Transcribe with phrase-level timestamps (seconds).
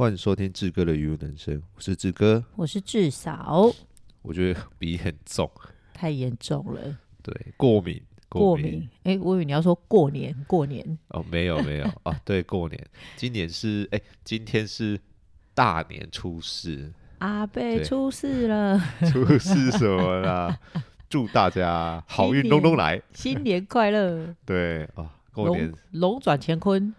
[0.00, 3.70] 欢迎收听志哥的语文人生，我是志哥，我是志嫂。
[4.22, 5.46] 我觉得鼻很重，
[5.92, 6.80] 太严重了。
[7.22, 8.88] 对，过敏，过敏。
[9.02, 10.98] 哎、欸，我以为你要说过年，过年。
[11.08, 12.18] 哦，没有，没有啊。
[12.24, 12.82] 对，过年。
[13.14, 14.98] 今年是哎、欸，今天是
[15.52, 18.80] 大年初四，阿贝出事了。
[19.12, 20.58] 出事什么啦？
[21.10, 24.34] 祝大家好运隆隆来，新年快乐。
[24.46, 26.94] 对啊，过年龙转乾坤。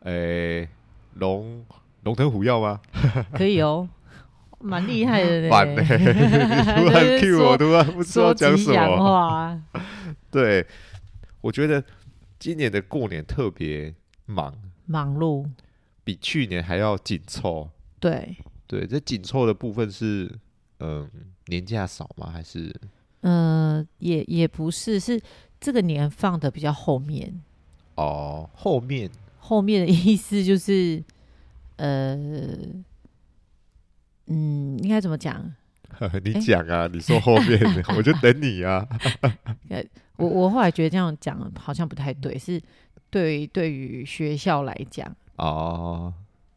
[0.00, 0.68] 哎、欸，
[1.14, 1.64] 龙。
[2.02, 2.80] 龙腾虎跃吗？
[3.32, 3.88] 可以哦，
[4.58, 5.48] 蛮厉害的呢。
[5.48, 9.60] 反呢，突然 Q 我，突然不知道讲什么话。
[10.30, 10.66] 对，
[11.40, 11.82] 我觉得
[12.38, 13.94] 今年的过年特别
[14.26, 14.52] 忙，
[14.86, 15.48] 忙碌，
[16.02, 17.68] 比去年还要紧凑。
[18.00, 20.24] 对，对，这紧凑的部分是，
[20.78, 21.08] 嗯、呃，
[21.46, 22.30] 年假少吗？
[22.32, 22.74] 还是？
[23.20, 25.20] 嗯、呃，也也不是，是
[25.60, 27.40] 这个年放的比较后面。
[27.94, 31.00] 哦，后面，后面的意思就是。
[31.76, 32.16] 呃，
[34.26, 35.54] 嗯，应该怎么讲？
[36.24, 37.60] 你讲啊，欸、 你说后面，
[37.96, 38.86] 我就等你啊。
[40.16, 42.60] 我我后来觉得这样讲好像不太对，是
[43.10, 46.12] 对对于学校来讲哦，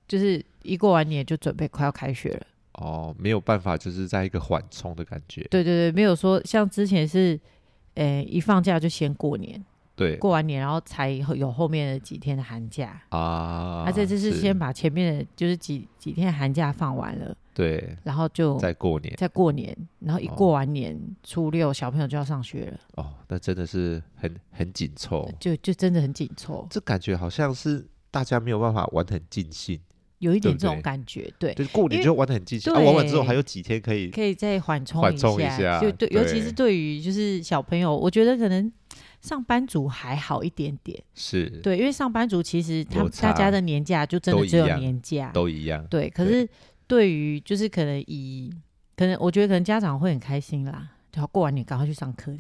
[0.08, 5.42] 就是一过完年就准备快要开学了哦，没有办法，就是在一个缓冲的感觉。
[5.50, 7.40] 对对对，没有说像之前是，
[7.96, 9.64] 呃，一放假就先过年。
[9.96, 13.02] 对，过完年然后才有后面的几天的寒假。
[13.10, 13.84] 啊。
[13.86, 22.80] 那这次是先把前面的就是几几天寒假放完了，对，然后就再过年，再过年，然后一过完年，哦、初六小朋友就要上学了。
[22.96, 26.68] 哦，那真的是很很紧凑，就就真的很紧凑。
[26.70, 29.80] 这感觉好像是大家没有办法玩得很尽兴，
[30.20, 38.70] 有一点这种感觉，对，就是过年就玩得很尽兴，啊，玩完之后还有几天可以可以再缓冲缓冲一下，就对，尤其是对于就是小朋友，我觉得可能。
[39.26, 41.50] 上班族还好一点点，是。
[41.64, 45.84] 对，因为上班族其实他们大家的年假就真的只有年假，都一样。
[45.88, 46.48] 对，可是
[46.86, 47.12] 对。
[47.12, 48.52] 于就是可能以
[48.96, 52.32] 可能我觉得可能家长会很开心啦，就要过完年赶快去上课，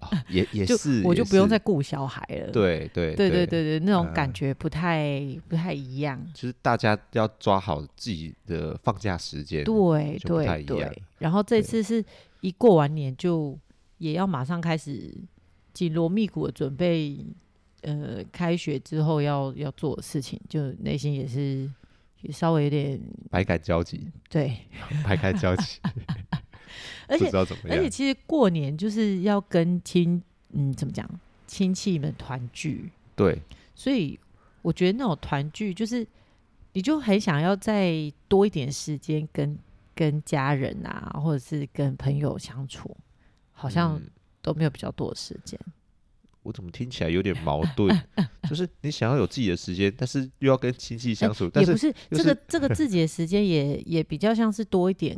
[0.00, 2.50] 哦、也 也是，我就不用再顾小孩了。
[2.50, 3.78] 对对对对对。
[3.78, 6.20] 对，那种感觉不太、嗯、不太一样。
[6.34, 11.02] 就是大家要抓好自己的放假时间，对对对。
[11.18, 12.04] 然后这次是
[12.40, 13.58] 一过完年就
[13.98, 15.14] 也要马上开始。
[15.72, 17.24] 紧锣密鼓的准备，
[17.82, 21.70] 呃，开学之后要要做的事情，就内心也是
[22.20, 23.00] 也稍微有点
[23.30, 24.06] 百感交集。
[24.28, 24.56] 对，
[25.04, 25.80] 百感交集。
[27.08, 27.28] 而且
[27.68, 31.08] 而且，其实过年就是要跟亲，嗯，怎么讲，
[31.46, 32.90] 亲戚们团聚。
[33.14, 33.38] 对。
[33.74, 34.18] 所以
[34.62, 36.06] 我觉得那种团聚，就是
[36.72, 39.58] 你就很想要再多一点时间跟
[39.94, 42.96] 跟家人啊，或者是跟朋友相处，
[43.52, 44.10] 好像、嗯。
[44.42, 45.58] 都没有比较多的时间，
[46.42, 47.96] 我怎么听起来有点矛盾？
[48.50, 55.16] 就是你想要有自己的时间，但是又要跟亲戚相处，欸、但是也不是这个这个自己的时间也 也比较像是多一点，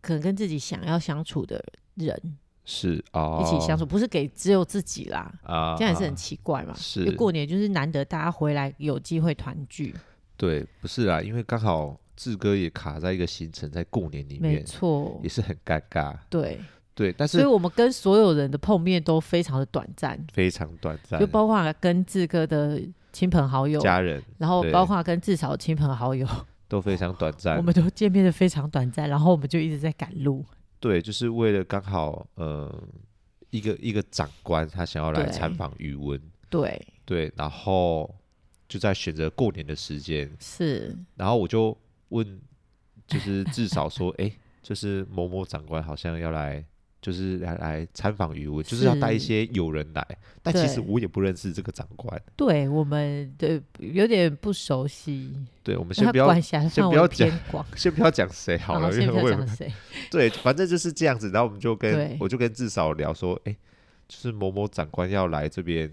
[0.00, 1.62] 可能跟自己想要相处的
[1.96, 6.74] 人是啊，一起相处，不是给只有自己啦啊，这样也是很奇怪嘛。
[6.74, 9.94] 是，过年就是难得大家回来有机会团聚。
[10.38, 16.16] 对，不是啦，因为刚好志哥也卡在一个行程，在过年里面，没错，也是很尴尬。
[16.30, 16.58] 对。
[16.94, 22.80] 对，但是所以我们跟所有人的碰面都非常的短暂，非常短暂，就包括跟志哥的
[23.12, 26.24] 亲朋好友、家人，然后包括跟志嫂的亲朋好友
[26.68, 30.44] 都非常短 暂，我们都见面的非常短暂，然后我们就一直在赶路。
[30.78, 32.72] 对，就是为了刚好呃
[33.50, 38.08] 一个一个长官他想要来参访余温，对对，然后
[38.68, 41.76] 就在选择过年的时间是，然后我就
[42.10, 42.40] 问，
[43.08, 44.30] 就是至少说， 哎，
[44.62, 46.64] 就是某某长官好像要来。
[47.04, 52.18] 就是来来参访于我，就是要带一些友人来，但其实我也不认识这个长官。
[52.34, 55.30] 对，我们对有点不熟悉。
[55.62, 57.30] 对，我们先不要先不要讲，
[57.76, 59.70] 先不要讲谁好了，先不要讲谁。
[60.10, 61.28] 对，反正就是这样子。
[61.28, 63.54] 然后我们就跟我就跟至少聊说，哎，
[64.08, 65.92] 就是某某长官要来这边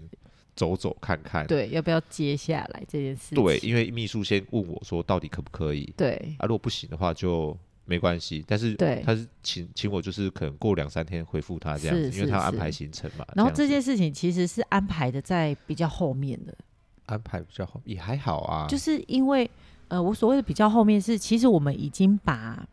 [0.56, 3.34] 走走看看，对，要不要接下来这件事？
[3.34, 5.92] 对，因为秘书先问我说，到底可不可以？
[5.94, 7.54] 对啊，如果不行的话就。
[7.92, 13.26] 没关系，但是对他是请请我，就是可能过两三天回复他这样子，因为他要安排行程嘛。
[13.36, 16.56] 然后这件事情其实是安排的在比较后面的，
[17.04, 18.66] 安排比较后也还好啊。
[18.66, 19.50] 就是因为
[19.88, 22.66] 呃，我所谓的比较后面是，其实我们已经把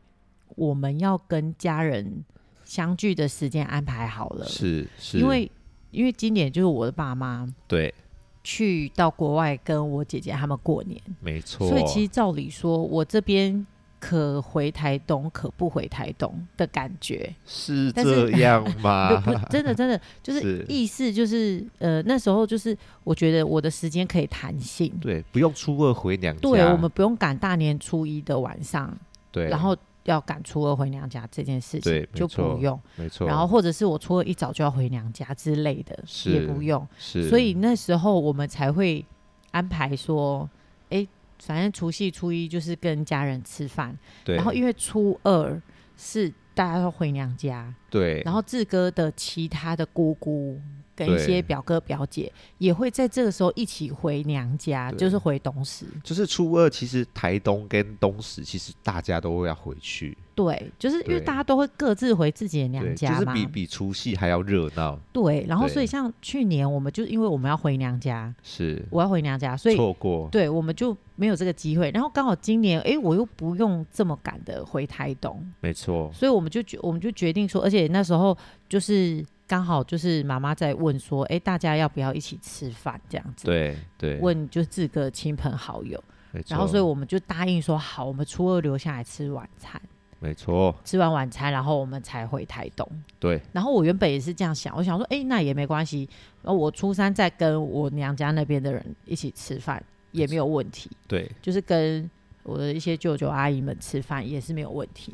[0.56, 2.24] 我们要跟家人
[2.64, 4.46] 相聚的时间安排好了。
[4.46, 5.52] 是是，因为
[5.92, 7.94] 因为今年就是我的爸妈对
[8.42, 11.68] 去到国外跟我姐姐他们过年，没错。
[11.68, 13.68] 所以其实照理说，我这边。
[14.00, 19.20] 可回台东，可不回台东的感觉，是这样吗？
[19.20, 28.98] 不， 不，真的，真的就是意思就是，呃，那时候就是我觉得我的时间可以弹性，对，不用初二回娘家，对，我们不用赶大年初一的晚上，
[29.32, 29.76] 对，然后
[30.06, 33.28] 要赶初二回娘家这件事情，就不用，没错。
[33.28, 37.28] 然后或者是我初二一早就要回娘家之类的，也不用，是。
[37.28, 39.06] 所以那时候我们才会
[39.52, 40.50] 安排说，
[40.90, 41.06] 哎。
[41.40, 44.36] 反正除夕初一就是跟家人吃饭，对。
[44.36, 45.62] 然后因为初二
[45.98, 48.22] 是大家都回娘家，对。
[48.26, 50.60] 然后志哥的其他的姑姑
[51.00, 55.86] 跟一些表哥表姐也会在这个时候一起回娘家，就是回东石。
[56.04, 60.18] 就是初二，其实台东跟东石其实大家都会要回去。
[60.36, 64.98] 对，就是因为大家都会各自回自己的娘家嘛，就是比比除夕还要热闹。
[65.12, 71.92] 对，然后所以像去年我们就因为我们要回娘家，是我要回娘家，所以错过，对，我们就没有这个机会。
[71.92, 78.38] 然后刚好今年，哎，我又不用这么赶的回台东，没错，所以我们就决我们就决定说，而且那时候
[78.70, 83.46] 就是刚好就是妈妈在问说，哎，大家要不要一起吃饭这样子？
[83.46, 86.02] 对对，问就是自个亲朋好友，
[86.48, 89.82] 然后所以我们就答应说好，我们初二留下来吃晚餐。
[90.20, 92.88] 没错，吃完晚餐，然后我们才回台东。
[93.20, 96.08] 对，然后我原本也是这样想，我想说，哎，那也没关系。
[96.44, 100.92] 然后我初三再跟我娘家那边的人一起吃饭也没有问题。
[101.08, 102.08] 对，就是跟
[102.44, 105.14] 我的一些舅舅阿姨们吃饭也是没有问题。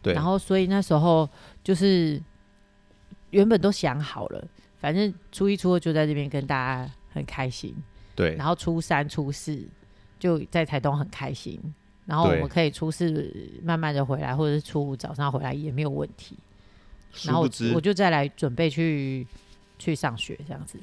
[0.00, 1.28] 对，然后所以那时候
[1.62, 2.20] 就是
[3.32, 4.48] 原本都想好了，
[4.80, 7.74] 反正初一初二就在这边跟大家很开心。
[8.14, 9.60] 对，然后初三初四
[10.18, 11.60] 就在台东很开心。
[12.04, 13.32] 然后我们可以初四
[13.62, 16.36] 慢慢的回来，或者是初五早上回来也没有问题。
[17.24, 17.42] 然后
[17.74, 19.24] 我就再来准备去
[19.78, 20.78] 去上学这样子。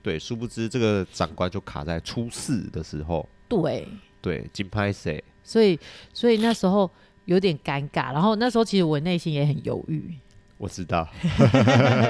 [0.00, 3.28] 对，殊不知这个长官就卡在初四的时候。
[3.48, 3.86] 对
[4.22, 5.22] 对，金拍谁。
[5.42, 5.78] 所以
[6.14, 6.88] 所以那时候
[7.24, 10.14] 有点尴尬，然后那时候其实我内心也很犹豫。
[10.60, 11.08] 我知道。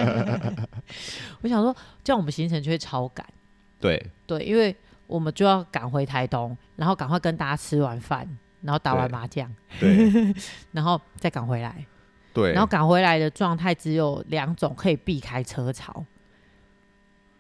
[1.41, 3.25] 我想说，这样我们行程就会超赶。
[3.79, 4.11] 对。
[4.27, 4.75] 对，因为
[5.07, 8.29] 我们就要赶回台东，然后赶快跟大家吃完饭。
[8.63, 10.35] 然后打完麻将，对，
[10.71, 11.83] 然后再赶回来，
[12.35, 16.05] 对，然后赶回来的状态只有两种可以避开车潮，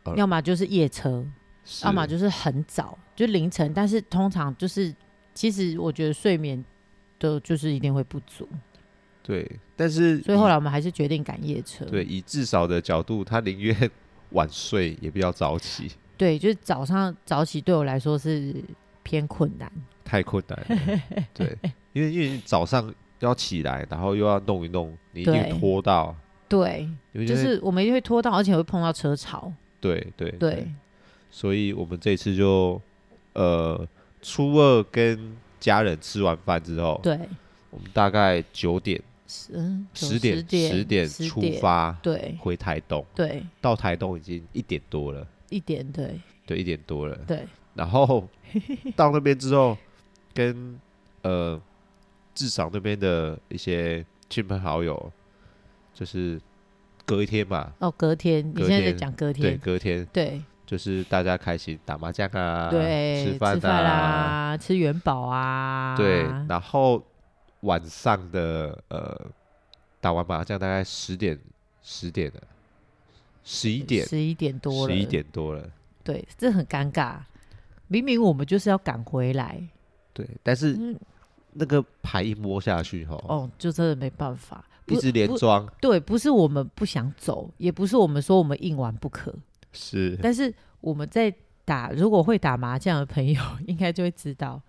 [0.04, 1.22] 呃、要么就是夜车，
[1.84, 3.70] 要么就是很早，就凌晨。
[3.74, 4.94] 但是通常就是，
[5.34, 6.64] 其实我觉得睡眠
[7.18, 8.48] 的就是一定会不足，
[9.30, 9.50] 对。
[9.76, 13.90] 但是所以后来我们还是决定赶夜车，对，以至少的角度，他宁愿
[14.30, 18.54] 晚睡也不要早起， 对，就是早上早起对我来说是
[19.02, 19.70] 偏困难。
[20.04, 21.56] 太困难了，对，
[21.94, 26.14] 因为因为早上要起来，然后又要弄一弄，你一定拖到，
[26.48, 30.68] 对，就是我们一定会拖到，而且会碰到车潮，对对对，对，
[31.30, 32.80] 所以我们这次就
[33.34, 33.86] 呃
[34.20, 37.16] 初二跟家人吃完饭之后，对，
[37.70, 39.00] 我们大概九点
[39.30, 48.28] 十十点十点出发，对，回台东，对，到台东已经一点多了，一点对，对一点多了，对， 然后
[48.96, 49.76] 到那边之后。
[50.32, 50.78] 跟
[51.22, 51.60] 呃，
[52.36, 55.12] 至少那边的一些亲朋好友，
[55.92, 56.40] 就是
[57.04, 57.72] 隔一天嘛。
[57.80, 67.04] 哦，隔天，你现在在讲隔天，对，隔天，对，就是大家开心打麻将啊，对，吃饭啊，啊，吃元宝啊，对，然后
[67.60, 69.26] 晚上的呃，
[70.00, 71.38] 打完麻将大概十点，
[71.82, 72.40] 十点了，
[73.44, 75.68] 十一点，十一点多了，十一点多了，
[76.02, 77.18] 对，这很尴尬，
[77.88, 79.62] 明明我们就是要赶回来。
[80.12, 80.96] 对，但是
[81.52, 85.66] 那个牌一摸下去，哈，哦，就真的没办法，一直连庄。
[85.80, 89.34] 对，不是我们不想走，也不是我们说我们硬玩不可，
[89.72, 90.18] 是。
[90.22, 91.32] 但是我们在
[91.64, 94.60] 打，如果会打麻将的朋友 应该就会知道，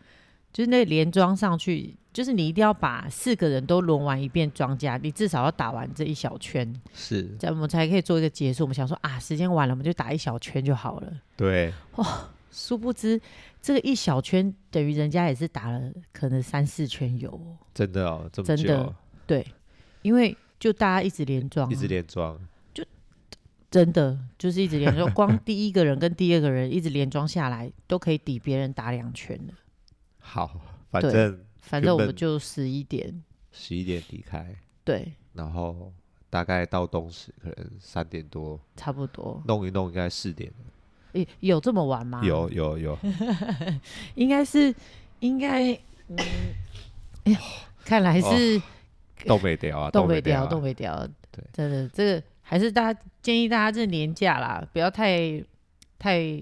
[0.54, 8.64] 就是那连庄上去，就是你一定要把四个人都轮完一遍庄家，你至少要打完这一小圈，是，这样我们才可以做一个结束。
[8.64, 11.14] 我们想说啊，时间晚了，我们就打一小圈就好了。
[11.38, 13.20] 对，哇、哦，殊不知。
[13.62, 17.40] 这个一小圈等于人家也是打了可能三四圈有，
[17.76, 18.96] 真的哦，这么久，真的
[19.28, 19.46] 对，
[20.02, 22.38] 因为就大家一直连庄，一直连庄，
[22.74, 22.84] 就
[23.70, 29.54] 真的就是一直连庄， 光第一个人跟第二个人一直连庄下来，都可以抵别人打两圈了。
[30.32, 33.22] 好， 反正反正我们就十一点，
[33.52, 35.92] 十一点离开，对，然后
[36.30, 40.50] 大概到东时可能三点多，差不多，弄一弄应该四点。
[41.42, 42.22] 有这么晚吗？
[42.24, 42.98] 有有有，
[44.16, 44.74] 应该是
[45.20, 45.74] 应该，
[46.08, 46.18] 嗯，
[47.26, 47.40] 哎呀，
[47.84, 48.62] 看来是
[49.26, 55.44] 东北调啊，东北调，东北调，对，真的这个还是大家建议大家这年假啦，不要太
[56.00, 56.42] 太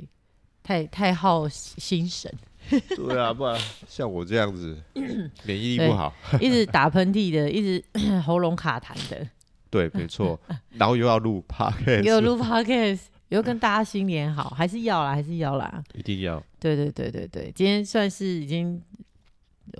[0.61, 2.31] 太太耗心神，
[2.95, 4.77] 对啊，不然像我这样子，
[5.43, 7.83] 免疫力不好，一直打喷嚏的，一直
[8.25, 9.27] 喉咙卡痰的。
[9.69, 10.39] 对，没错。
[10.71, 16.41] 然后又要录 podcast，又录 podcast，又跟大家新年好，还是要啦，还是要啦，一定要。
[16.59, 18.81] 对对对对对，今天算是已经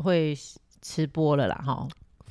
[0.03, 0.37] 会
[0.81, 1.87] 吃播了啦，哈。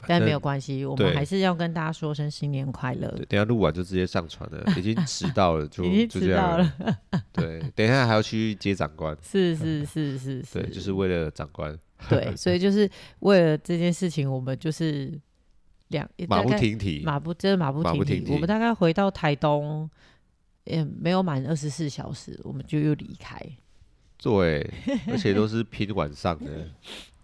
[0.06, 3.08] 但没有关系，我们还是要跟大家说声新年快乐。
[3.16, 6.72] 对，等下录完就直接上传了，已经迟到了，就 已经迟到了。
[7.32, 9.16] 对，等一下还要去接长官。
[9.22, 11.76] 是是是是是， 对，就是为了长官。
[12.08, 12.88] 对，所以就是
[13.20, 15.18] 为了这件事情，我们就是
[15.88, 18.32] 两马不停蹄，马不真的马不停蹄。
[18.32, 19.90] 我们大概回到台东，
[20.64, 23.40] 也没有满二十四小时，我们就又离开。
[24.20, 24.68] 对，
[25.08, 26.68] 而且都是拼晚上的。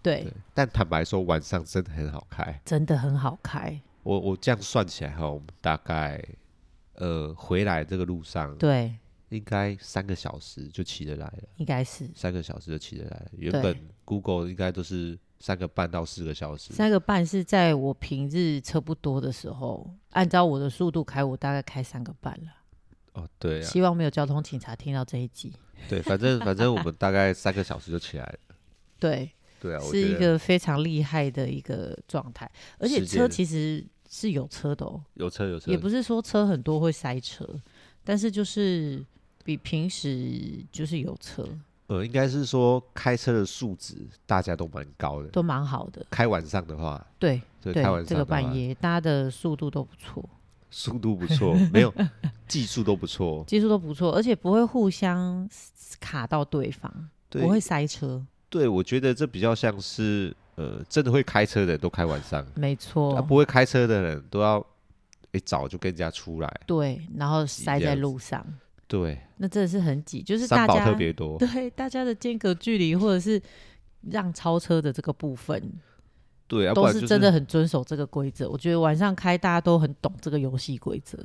[0.05, 3.81] 对，对，但坦白说，晚上真的很好开，真的很好开。
[4.03, 6.23] 我我这样算起来哈，我们大概
[6.93, 8.95] 呃回来这个路上，对，
[9.29, 13.25] 应该三个小时就骑得来了，应该是三个小时就骑得来了。
[13.31, 22.51] 原本 Google 应该都是三个半到四个小时，三个半是在我平日车不多的时候，按照我的速度开，我大概开三个半了。
[23.13, 25.51] 哦，对啊，希望没有交通警察听到这一集。
[25.89, 28.55] 对，反正反正我们大概三个小时就起来了。
[28.99, 29.31] 对。
[29.65, 37.43] 对啊，是一个非常厉害的一个状态，而且车其实是有车的哦，有车有车，也不是说车很多会塞车，
[38.03, 39.03] 但是就是
[39.43, 41.43] 比平时就是有车。
[41.87, 46.05] 呃，应该是说开车的素质大家都蛮高的，都蛮好的。
[46.11, 50.27] 开晚上的话，对对，开晚上这个半夜大家的速度都不错，
[50.69, 51.91] 速度不错，没有
[52.47, 55.49] 技术都不错，技术都不错，而且不会互相
[55.99, 58.23] 卡到对方，不会塞车。
[58.55, 63.13] 对，我觉得这比较像是，呃，真的会开车的人都开晚上，没错。
[63.13, 64.65] 啊，不会开车的人都要
[65.33, 68.41] 一早就跟人家出来，对，然后塞在路上，
[68.87, 73.41] 对，那真的是很挤，就是大家特别多，对，大家的间隔距离或者是
[74.09, 75.61] 让超车的这个部分，
[76.47, 78.49] 对，都是真的很遵守这个规则。
[78.49, 81.19] 我觉得晚上开大家都很懂这个游戏规则。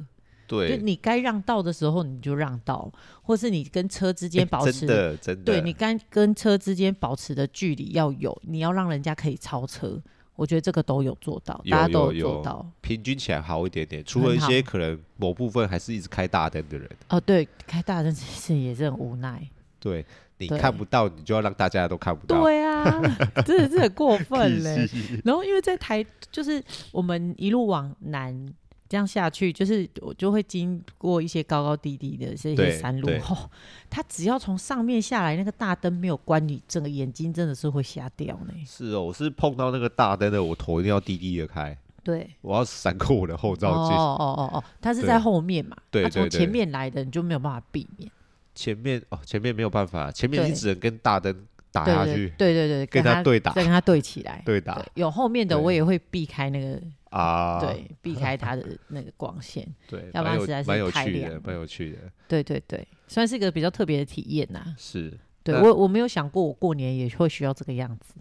[0.50, 2.90] 对，就你该让道的时候你就让道，
[3.22, 10.02] 或是你跟车之间保持、欸、真的真的，对你该跟车之间保持的距离要有，你要让人家可以超车，
[10.34, 14.04] 我觉得这个都有做到，大家都有做到，平均起来好一点点。
[14.04, 19.48] 除了一些可能某部分还是一直开大灯的人，哦，对，开大灯 其实也是很无奈。
[19.78, 20.04] 对，
[20.38, 22.42] 你看不到，你就要让大家都看不到。
[22.42, 23.00] 对啊，
[23.46, 24.84] 真的是很过分嘞。
[25.24, 28.52] 然后因为在台，就是我们一路往南。
[28.90, 33.48] 这样下去，就是我就会经过一些高高低低的这些山路后，
[33.88, 38.54] 它只要从上面下来，那个大灯没有关，你整个眼睛真的是会瞎掉呢。
[38.66, 41.78] 是哦，我是碰到那个大灯的，我头一定要低低的开。
[42.02, 43.96] 对，我要闪过我的后照镜。
[43.96, 45.76] 哦哦哦哦，它是在后面嘛？
[45.88, 48.10] 对，从前面来的你就没有办法避免。
[48.56, 52.32] 前面哦，前面没有办法，前面你只能跟大灯打下去。
[52.38, 54.42] 对对对，跟他对打，再跟他对起来。
[54.46, 54.84] 对打。
[54.94, 56.80] 有后面的我也会避开那个。
[57.10, 61.98] 啊，对，避开他的那个光线， 对，要不然实在是太亮，蛮有趣的，
[62.28, 64.64] 对对对，算是一个比较特别的体验呐。
[64.78, 68.14] 是，对我我没有想过我过年也会需要这个样子，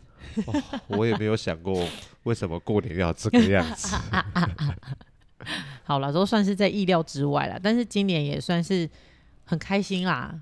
[0.88, 1.88] 我也没有想过
[2.24, 3.96] 为什么过年要这个样子。
[5.84, 8.90] 好了，都算是在意料之外了，但是今年也算是
[9.44, 10.34] 很开心啦，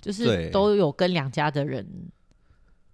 [0.00, 1.86] 就是都有跟两家的人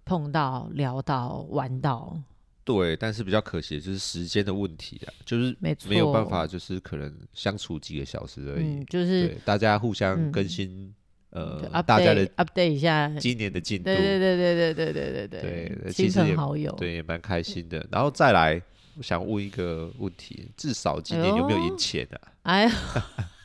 [0.05, 2.17] 碰到、聊到、玩到。
[2.63, 8.65] 对，但是比较可惜的就是时间的问题啊，就是没有办法，就是可能相处几个小时而已。
[8.65, 10.91] 嗯、就是大家互相更新，
[11.31, 13.83] 嗯、呃大家的 update 一下今年的进度。
[13.83, 17.85] 对对对对对对对对对，亲朋好友，对，也蛮开心的。
[17.91, 18.59] 然后再来，
[18.97, 22.17] 我想问一个问题，至少今年有没有赢钱啊？
[22.41, 22.71] 哎呀，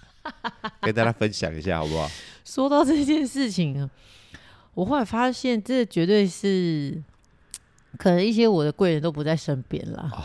[0.81, 2.09] 跟大家分享一下好不好？
[2.43, 3.91] 说到这件事情，
[4.75, 7.03] 我后来发现，这绝对是。
[7.99, 10.23] 可能一些我的贵人都不在身边了，哦，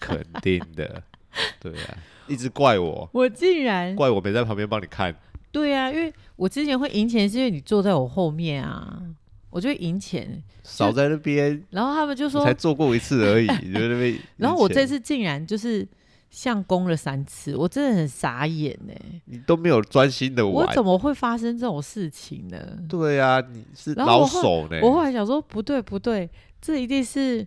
[0.00, 1.02] 肯定的，
[1.60, 5.14] 对啊，一直怪我，我竟然怪我没在旁边帮你看，
[5.52, 9.00] 对啊，因为我之前会赢钱，是因为你坐在我后面啊，
[9.50, 15.86] 我就会赢钱，少在那边，然后他们就说才做过一次而已，你就那边， 然后我这次竟然就是。
[16.32, 18.94] 相公了三次，我真的很傻眼呢。
[19.26, 22.58] 你都没有专心的玩，我怎么会发生这种事情呢？
[22.88, 24.80] 对啊，你是老手呢。
[24.82, 26.28] 我后来想说，不对不对，
[26.60, 27.46] 这一定是……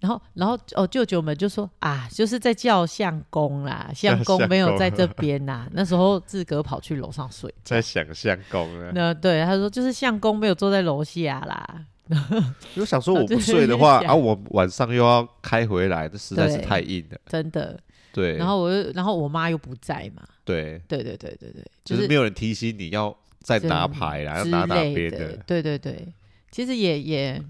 [0.00, 5.68] 然后然后哦，舅舅们就说啊，就是在叫相公啦， 相公没有在这边呐。
[5.72, 8.90] 那时候志哥跑去楼上睡，在想相公啊。
[8.92, 11.84] 那对他说，就是相公没有坐在楼下啦。
[12.74, 17.78] 我想说，我不睡的话， 啊，我晚上又要开回来，这实在是太硬了，真的。
[18.12, 20.22] 对，然后我又，然后我妈又不在嘛。
[20.44, 25.36] 对，对对对对对，就是没有人提醒你要再拿牌啦，要拿哪边的。
[25.46, 26.06] 对对对，
[26.50, 27.42] 其实也也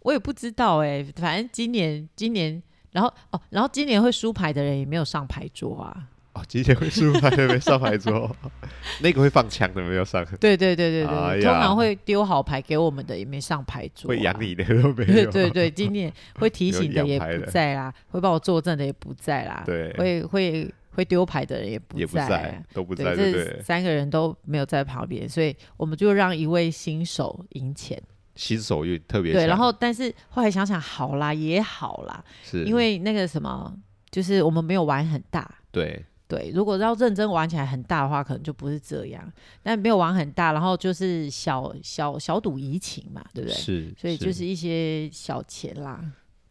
[0.00, 6.08] 我也不知道哎、欸，反正今年今年，然后哦，然后今年会输牌的人也没有上牌桌啊。
[6.40, 8.34] 哦，今年会输牌的没上牌桌，
[9.00, 10.24] 那个会放枪的没有上。
[10.40, 14.10] 对对对对对，哎、通常会丢好牌给我们的也没上牌桌、啊。
[14.10, 15.06] 会养你的都没有。
[15.06, 19.62] 对对对，今年会提醒的也不在啦，会帮我作证的也不在啦。
[19.66, 23.14] 对，会会会丢牌的人也不在，不在都不在。
[23.14, 28.00] 对，对这三个人都没有在旁边，所以我们就让一位新手赢钱。
[28.36, 33.76] 新手又特别对，然后但是后来想想，好啦也好啦，是因为那个什么，
[34.10, 35.50] 就是我们没有玩很大。
[35.70, 36.02] 对。
[36.30, 39.32] 对，如果要认真玩起来很大的话，可能就不是这样。
[39.64, 43.56] 但没有玩很大，然后就是小小小赌怡情嘛，对不对？
[43.56, 46.00] 是，所以就是一些小钱啦。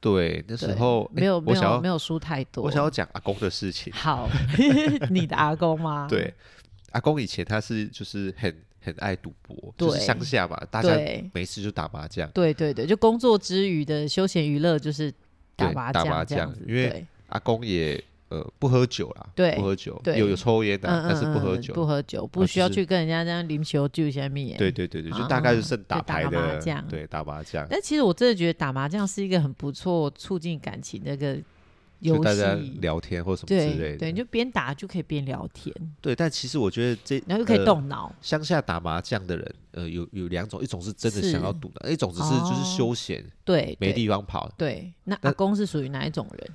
[0.01, 2.65] 对，那时候没有没有没有输太多。
[2.65, 3.91] 我想要讲阿公的事情。
[3.93, 4.29] 好，
[5.09, 6.07] 你的阿公吗？
[6.11, 6.33] 对，
[6.91, 10.89] 阿公以前他是就是很很爱赌博，就是乡下嘛，大家
[11.33, 12.29] 没事就打麻将。
[12.31, 15.09] 对对对，就工作之余的休闲娱乐就是
[15.55, 16.53] 打麻将，打麻将。
[16.67, 18.03] 因为阿公也。
[18.29, 24.55] 呃，不喝酒啦，对，不喝酒，有有抽烟的，但是不喝酒，不喝酒，不需要去跟人家这样啉酒就下面。
[24.55, 27.65] 对对对对，就大概就是剩打牌的麻将，对，打麻将。
[27.67, 31.39] 但其实我真的觉得打麻将是一个很不错促进感情的一个
[32.01, 35.73] 游戏，大家聊天或什么之类的，对，你就边打就可以边聊天。
[35.99, 38.13] 对，但其实我觉得这然后又可以动脑。
[38.21, 44.47] 乡下打麻将的人，呃，有有两种，一种是真的想要赌的，一种只是就是休闲，对，没地方跑。
[44.55, 46.47] 对，那阿公是属于哪一种人？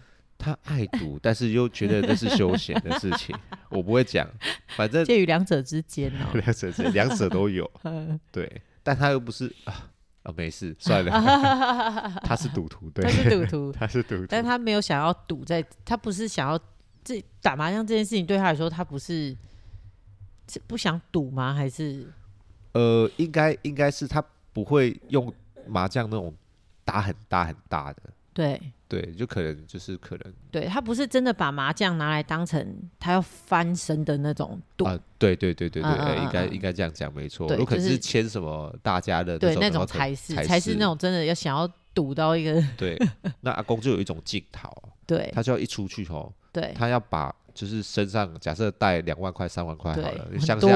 [0.45, 3.35] 他爱赌， 但是又觉得那是休闲的事情。
[3.71, 4.29] 我不会讲，
[4.77, 7.69] 反正介于两者之间哦， 两者之间，两者都有。
[8.31, 9.91] 对，但他又不是啊
[10.25, 11.11] 啊，没事，算了。
[12.23, 16.59] 他是赌徒，对，他是赌徒，他是赌徒，但他没有想要赌在，他不是想要
[17.03, 19.37] 这打麻将这件事情对他来说，他不是
[20.49, 21.55] 是不想赌吗？
[21.55, 22.07] 还是
[22.73, 24.23] 呃，应该应该是他
[24.53, 25.33] 不会用
[25.67, 26.35] 麻将那种
[26.85, 28.03] 打很大很大的。
[28.33, 42.97] 对对，就可能就是可能，对他不是真的把麻将拿来当成他要翻身的那种赌啊，对对对对对，应该应该这样讲没错，有可能是签什么大家的对那种才是才是那种真的要想要赌到一个对，
[43.41, 44.71] 那阿公就有一种镜头，
[45.07, 47.35] 对，他就要一出去吼，对，他要把。
[47.55, 50.69] 就是身上假设带两万块、三万块好了，乡下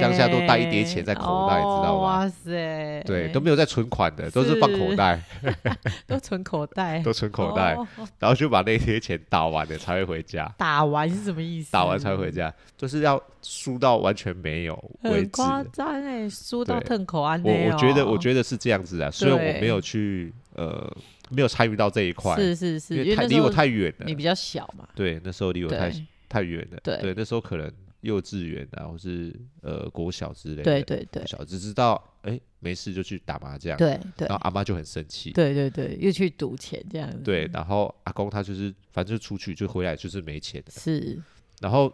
[0.00, 2.00] 乡下都带一叠钱在口袋，知道吗？
[2.00, 5.22] 哇塞，对，都没有在存款的，都是放口袋，
[6.06, 7.78] 都存口袋， 都存口袋，
[8.18, 10.52] 然后就把那些钱打完了才会回家。
[10.58, 11.70] 打完是什么意思？
[11.70, 15.28] 打完才会回家，就是要输到完全没有为止。
[15.28, 17.40] 夸张哎，输到吞口啊！
[17.44, 20.92] 我我觉得我觉得是这样子啊，虽然我没有去呃。
[21.28, 24.06] 没有参与到这一块，是是是，因为太离我太远了。
[24.06, 24.86] 你比较小嘛？
[24.94, 25.92] 对，那时候离我太
[26.28, 26.78] 太远了。
[26.82, 30.62] 对对，那时候可能幼稚园啊，或是呃国小之类的。
[30.62, 33.76] 对对对，小只知道哎没事就去打麻将。
[33.76, 35.30] 对对，然后阿妈就很生气。
[35.32, 37.18] 对对对，又去赌钱这样子。
[37.24, 40.72] 对，然后阿公他就是反正就出去就回来就是没钱的。
[40.72, 41.20] 是。
[41.60, 41.92] 然后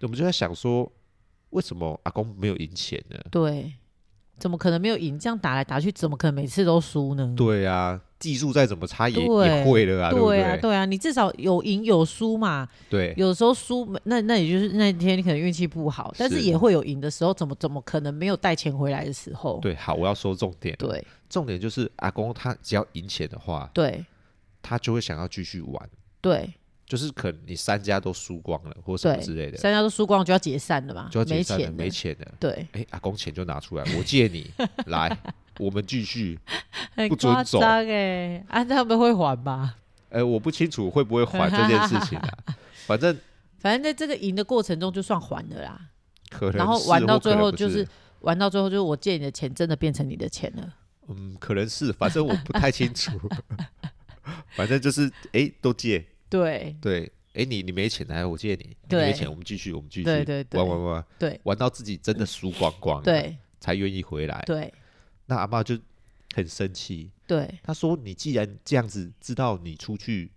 [0.00, 0.90] 我们就在想说，
[1.50, 3.18] 为什么阿公没有赢钱呢？
[3.30, 3.72] 对，
[4.38, 5.18] 怎么可能没有赢？
[5.18, 7.34] 这样打来打去，怎么可能每次都输呢？
[7.36, 8.00] 对啊。
[8.18, 12.68] 技术再怎么差也也会了啊，对啊，对啊，你至少有赢有输嘛。
[12.88, 17.34] 对，有时候输，那那也就是那天你可能运气不好，但是也会有赢的时候。
[17.34, 19.58] 怎么怎么可能没有带钱回来的时候？
[19.60, 20.72] 对，好，我要说重点。
[20.78, 24.06] 对，重点就是阿公他只要赢钱的话，对，
[24.62, 25.90] 他就会想要继续玩。
[26.20, 26.48] 对，
[26.92, 32.34] 就是可能你三家都输光了，或什么之类的，三家都输光就要解散了嘛，就要解散了，没钱了。
[32.38, 34.50] 对，哎，阿公钱就拿出来，我借你
[34.88, 35.16] 来。
[35.58, 36.38] 我们继续
[37.08, 39.76] 不准走，哎，啊，他们会还吧？
[40.10, 42.28] 哎、欸，我不清楚会不会还这件事情啊。
[42.84, 43.18] 反正
[43.58, 45.80] 反正在这个赢的过程中就算还了啦。
[46.28, 47.88] 可能然后玩到最后就是
[48.20, 50.74] 玩到最后就是我借你的钱真的变成你的钱了。
[51.08, 53.18] 嗯，可能是，反正我不太清楚。
[54.50, 56.04] 反正就是哎、欸，都借。
[56.32, 58.76] 对对，哎、欸，你你没钱来，我借你。
[58.88, 60.04] 你没钱，我们继续，我们继续。
[60.04, 64.42] 对对对，玩玩玩，对，玩到自己真的输光光，对，才愿意回来。
[64.46, 64.72] 对。
[65.26, 65.78] 那阿妈就
[66.34, 70.30] 很生气，对，他说：“你既然这样子，知道你出去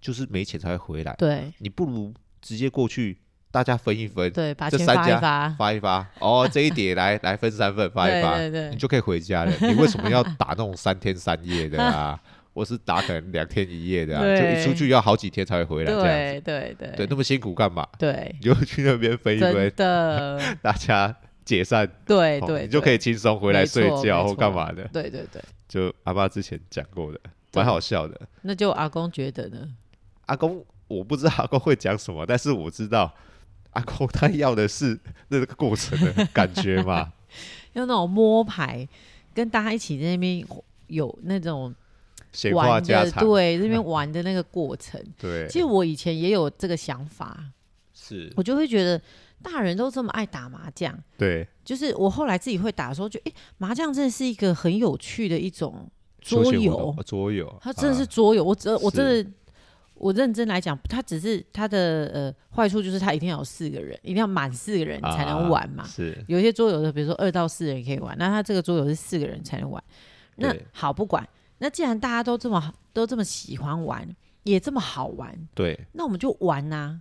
[0.00, 3.18] 就是没钱才会回来，对，你不如直接过去，
[3.50, 9.52] 大家分一分，对，把钱发一发，发一发，哦，这一叠来来分三份，发一发，对对对，你就可以回家了。
[9.60, 12.22] 你为什么要打那种三天三夜的啊？
[12.58, 17.86] 我是打可能两天一夜的啊，就一出去要好几天才会回来，这样子，对对对，对，那么辛苦干嘛？
[17.98, 21.14] 对，你就去那边飞一飞的， 大家。”
[21.48, 24.86] 解散，对对，你就可以轻松回来睡觉或干嘛的。
[24.92, 27.18] 对对对，就阿妈之前讲过的，
[27.54, 28.20] 蛮好笑的。
[28.42, 29.66] 那就阿公觉得呢？
[30.26, 33.10] 阿公我不知道阿公会讲什么，但是我知道
[33.70, 37.14] 阿公他要的是那个过程的感觉嘛，
[37.72, 38.86] 用那种摸牌。
[39.32, 40.44] 跟大家一起在那边
[40.88, 41.74] 有那种
[42.32, 45.02] 闲话家常，对，这边 玩的那个过程。
[45.18, 47.38] 对，其实我以前也有这个想法，
[47.92, 49.00] 是我就会觉得
[49.42, 59.30] 大人都这么爱打麻将，对，就是我后来自己会打的时候，就哎，麻将真的是一个很有趣的一种桌游，桌游，它真的是桌游，我真我真的。
[60.00, 65.82] 我认真来讲，它只是它的呃坏处就是它一定要有四个人，一定要满四个人才能玩嘛。
[65.82, 69.82] 啊、是有一些桌游的，比如说二到四人可以玩，那它这个桌游是四个人才能玩。
[70.36, 71.28] 那好，不管。
[71.58, 74.08] 那既然大家都这么都这么喜欢玩，
[74.44, 77.00] 也这么好玩，对，那我们就玩呐、啊，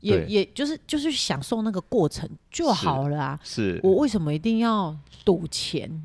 [0.00, 3.40] 也也就是就是享受那个过程就好了啊。
[3.42, 6.02] 是，是我为什么一定要赌钱？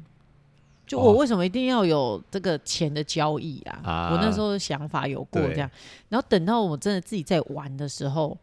[0.86, 3.80] 就我为什么一定要有这个钱的交易啊？
[3.84, 5.72] 啊我那时候的想法有过这样，
[6.10, 8.38] 然后等到我真的自己在玩的时候，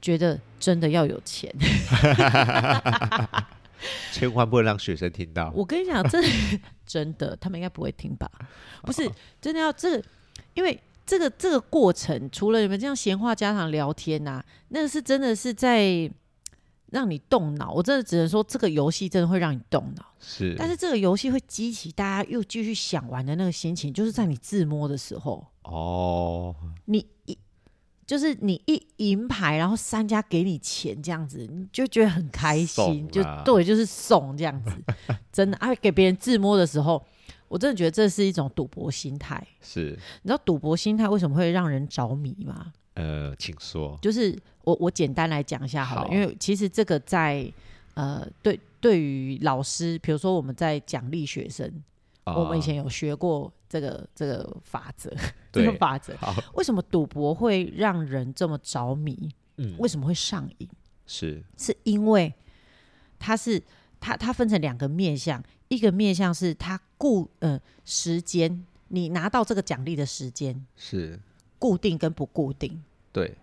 [0.00, 1.52] 觉得真的要有钱，
[4.12, 5.52] 千万不能让学生听到。
[5.54, 6.22] 我跟你讲，这
[6.86, 8.30] 真的，他们应该不会听吧？
[8.82, 9.10] 不是，
[9.40, 10.04] 真的要这个，
[10.54, 16.10] 因为这个这个过程，除了你们这样闲话家常聊天呐、啊，那个是真的是在。
[16.92, 20.06] 让你动脑，我真的只能说这个游戏真的会让你动脑。
[20.20, 25.44] 是，但是这个游戏会激起大家又继续想玩的那个心情，就是在你自摸的时候。
[25.64, 27.06] 哦，你一
[28.06, 34.70] 就是你一赢牌，然后商家给你钱这样子，你就觉得很开心，就对，就是送这样子。
[35.32, 37.04] 真的，啊，给别人自摸的时候，
[37.48, 39.44] 我真的觉得这是一种赌博心态。
[39.60, 42.72] 是，你知道赌博心态为什么会让人着迷吗？
[42.94, 43.98] 呃，请说。
[44.00, 47.52] 就是我我简单来讲一下好了，好，因为其实这个在
[47.94, 51.68] 呃，对对于老师，比如说我们在奖励学生，
[52.24, 55.10] 哦，我们以前有学过这个这个法则，
[55.52, 56.16] 这个法则。
[56.54, 59.30] 为什么赌博会让人这么着迷？
[59.56, 60.68] 嗯，为什么会上瘾？
[61.06, 62.32] 是是因为
[63.18, 63.62] 它是
[64.00, 71.18] 它它分成两个面向，一个面向是它固呃时间，你拿到这个奖励的时间是。
[71.58, 73.34] 固定跟不固定，对，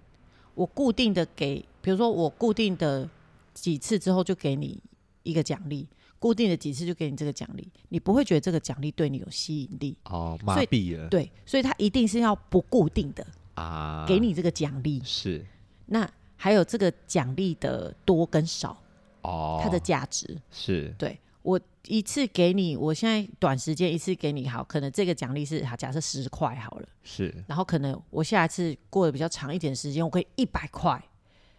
[0.54, 3.10] 我固定的给，比如说我固定的
[3.56, 4.80] 几次之后就给你
[5.24, 5.88] 一个奖励，
[6.24, 9.98] 固定的几次就给你这个奖励，你不会觉得这个奖励对你有吸引力。
[10.06, 15.02] 哦，麻痹了，对，所以它一定是要不固定的啊，给你这个奖励。
[15.04, 15.46] 是，
[15.88, 18.82] 那还有这个奖励的多跟少
[19.24, 20.40] 哦，它的价值。
[20.50, 20.96] 是。
[20.98, 21.20] 对。
[21.42, 31.04] 我一次给你，我现在短时间一次给你好，可能这个奖励是好，假设十块好了，是，然后可能我下一次过得比较长一点时间，我可以一百块，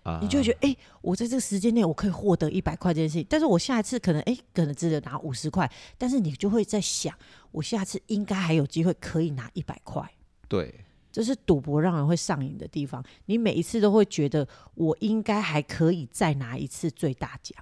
[0.04, 7.12] 啊，你就会觉得，哎、欸，我在这个时间内我可以获得一百块这件事情，但是我下一次可能，哎、欸，可能只能拿五十块，但是你就会在想，
[7.50, 10.08] 我下次应该还有机会可以拿一百块，
[10.46, 10.72] 对，
[11.10, 17.58] 这是赌博让人会上瘾的地方，你每一次都会觉得我应该还可以再拿一次最大奖。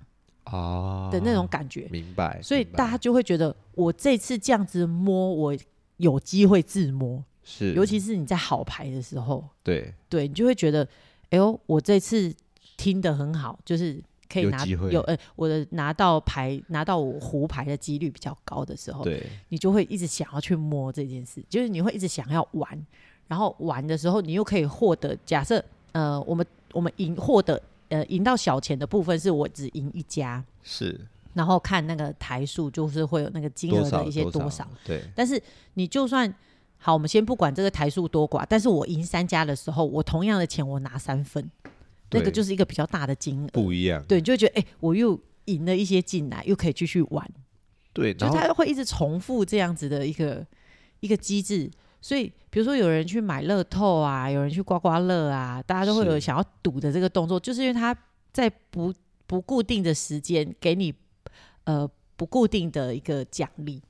[0.46, 2.42] 哦的那种感觉，明白。
[2.42, 5.56] 所以大家就会觉得，我这次这样子摸，我
[5.98, 7.24] 有机会自摸。
[7.44, 10.86] 是，尤其是你在好牌的时候，对，对你就会觉得，
[11.32, 12.32] 哎呦，我这次
[12.76, 22.86] 听的很好，就是可以拿有，有呃，我的拿到牌拿到我胡牌的几率比较高的时候，对，你就会一直想要去摸这件事，就是你会一直想要玩，
[23.26, 27.60] 然后玩的时候，你又可以获得，假设呃，我们我们赢获得。
[27.88, 30.98] 呃，赢到小钱的部分是我只赢一家，是，
[31.34, 35.02] 然后看那个台数，就是会有那个金额的一些多少，多少，对。
[35.14, 35.38] 但是
[35.74, 36.34] 你就算
[36.84, 41.48] 好，我们先不管这个台数多寡，但是我赢三家的时候，我同样的钱我拿三分，
[42.10, 44.04] 那个就是一个比较大的金额，不一样。
[44.08, 47.24] 对，就会觉得哎、欸，我又赢了一些进来，又可以继续玩，
[47.92, 50.44] 对，就他会一直重复这样子的一个
[50.98, 51.70] 一个机制。
[52.00, 57.96] 所以，比如说有人去买乐透啊，有人去刮刮乐啊，大家都会有想要赌的这个动作，就是因为他
[58.32, 58.92] 在不
[59.28, 60.92] 不固定的时间给你
[61.62, 63.80] 呃不固定的一个奖励，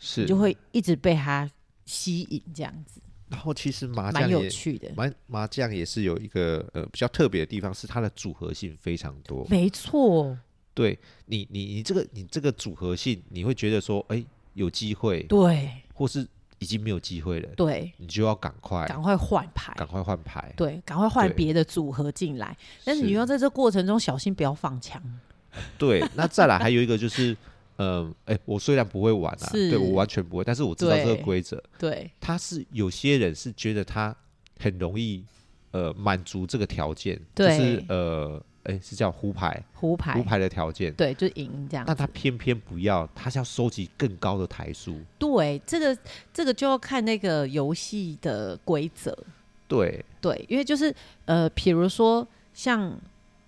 [0.00, 1.48] 是就会一直被他
[1.90, 3.00] 吸引这样子。
[3.28, 9.46] 然后其实麻将蛮有趣的，麻麻将也是有一个呃比较特别的地方，是它的组合性非常多。
[9.50, 10.38] 没错，
[10.72, 14.24] 对你你你这个你这个组合性，你会觉得说，哎，
[14.54, 16.26] 有机会，对，或是。
[16.62, 22.54] 已经没有机会了，对，你就要赶快赶快换牌，赶快换牌，对，赶快换别的组合进来。
[22.84, 25.02] 但是你要在这过程中小心不要放枪。
[25.78, 27.34] 对，那再来还有一个就是，
[27.80, 31.62] 嗯、呃，哎，我虽然不会玩啊，对我完全不会，但是我知道这个规则。
[31.78, 34.14] 对，他是有些人是觉得他
[34.58, 35.24] 很容易，
[35.70, 38.42] 呃，满足这个条件，就是呃。
[38.64, 41.84] 哎，是叫胡牌，胡牌，胡牌的条件，对，就赢这样。
[41.86, 45.00] 但他偏偏不要，他是要收集更高的台数。
[45.18, 45.96] 对，这个
[46.30, 49.16] 这个就要看那个游戏的规则。
[49.66, 52.94] 对，对，因为就是呃，比如说像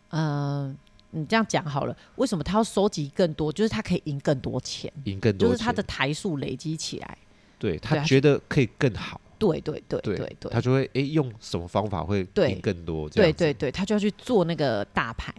[0.08, 0.74] 呃，
[1.12, 3.52] 你这样讲好了，为什么他要收集更多？
[3.52, 7.18] 就是他可以赢更多钱，赢更多，就是他的台数累积起来，
[7.58, 9.20] 对他觉得可以更好。
[9.38, 13.08] 对对对对对，他就会哎用什么方法会赢更多？
[13.08, 15.32] 对对对，他就要去做那个大牌。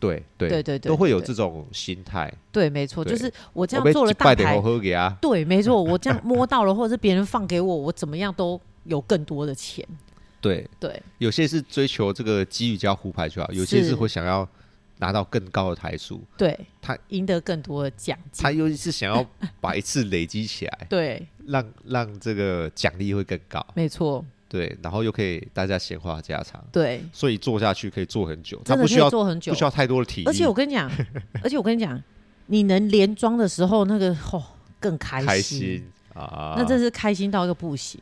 [0.00, 2.30] 对对对对，都会有这种心态。
[2.52, 4.60] 对，没错，就是我这样做了大牌，
[5.20, 9.86] 对，没错，我这样摸到了，或者是别人放给我，我怎么样都有更多的钱。
[10.42, 14.46] 对对，有些是追求这个机遇加胡牌就好，有些是会想要
[14.98, 16.22] 拿到更高的台数。
[16.36, 18.42] 对，他赢得更多的奖金。
[18.42, 19.24] 他又是想要
[19.60, 23.64] 把一次累积起来，对，让让这个奖励会更高。
[23.74, 24.24] 没错。
[24.46, 30.26] 对，然后又可以大家闲话家常，对，所以做下去可以做很久，他不需要做很久，不需要太多的体力。
[30.28, 30.88] 而且我跟你讲，
[31.42, 32.00] 而且我跟你讲，
[32.46, 34.40] 你能连庄的时候，那个哦
[34.78, 38.00] 更开心，开心啊，那真是开心到一个不行。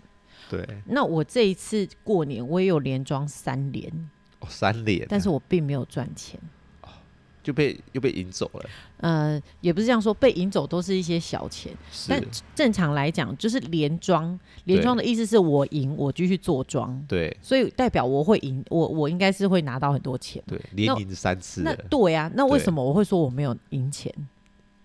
[0.50, 3.90] 对，那我这一次过年我也有连庄三连，
[4.40, 6.38] 哦，三连，但是我并没有赚钱。
[7.42, 8.70] 就被又被赢走了。
[8.98, 11.72] 呃，也不是这样说，被赢走都是一些小钱。
[12.08, 12.22] 但
[12.54, 14.38] 正常来讲，就是连庄。
[14.64, 17.04] 连庄的意思是我赢，我继续做庄。
[17.08, 17.36] 对。
[17.42, 20.42] 所以代表我会赢，我我应该是会拿到很多钱。
[20.46, 21.62] 对，连赢三次。
[21.62, 24.12] 那对啊，那为什么我会说我没有赢钱？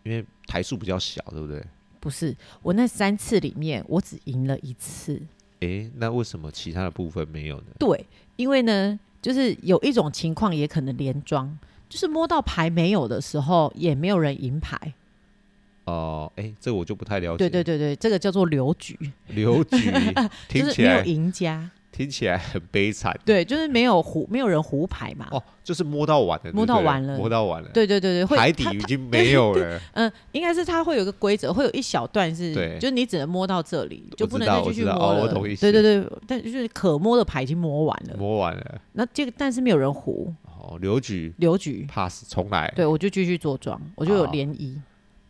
[0.03, 1.63] 因为台数比较小，对不对？
[1.99, 5.21] 不是，我那三次里面，我只赢了一次。
[5.59, 7.65] 哎，那为什么其他的部分没有呢？
[7.77, 11.57] 对，因为呢，就是有一种情况也可能连庄。
[11.89, 14.93] 就是摸到牌没有的时候，也没有人赢牌。
[15.85, 17.37] 哦，哎，这个我就不太了解。
[17.37, 18.99] 对对对对，这个叫做留局。
[19.27, 19.77] 留局，
[20.49, 23.17] 听起来没有赢家，听起来很悲惨。
[23.23, 25.29] 对，就是没有胡，没有人胡牌嘛。
[25.31, 27.69] 哦，就是摸到完了，摸到完了，摸到完了。
[27.73, 29.79] 对对对对，海底已经没有了。
[29.93, 35.33] 嗯，应该是它会有个规则，会有一小段是，就是你只能摸到这里，就不能再继续摸了。
[35.33, 38.81] 对对对，但就是可摸的牌已经摸完了，摸完了。
[38.91, 40.33] 那这个，但是没有人胡。
[40.59, 42.71] 哦，留局，留局，pass 重来。
[42.75, 44.79] 对，我就继续做庄，我就有连一，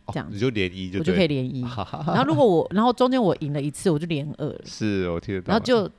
[0.08, 1.60] 这样你就连一，就我就可以连一。
[1.60, 4.60] 然后如果我，然后中间我赢了一次，我就连二了。
[4.64, 5.52] 是我听得到。
[5.52, 5.90] 然后就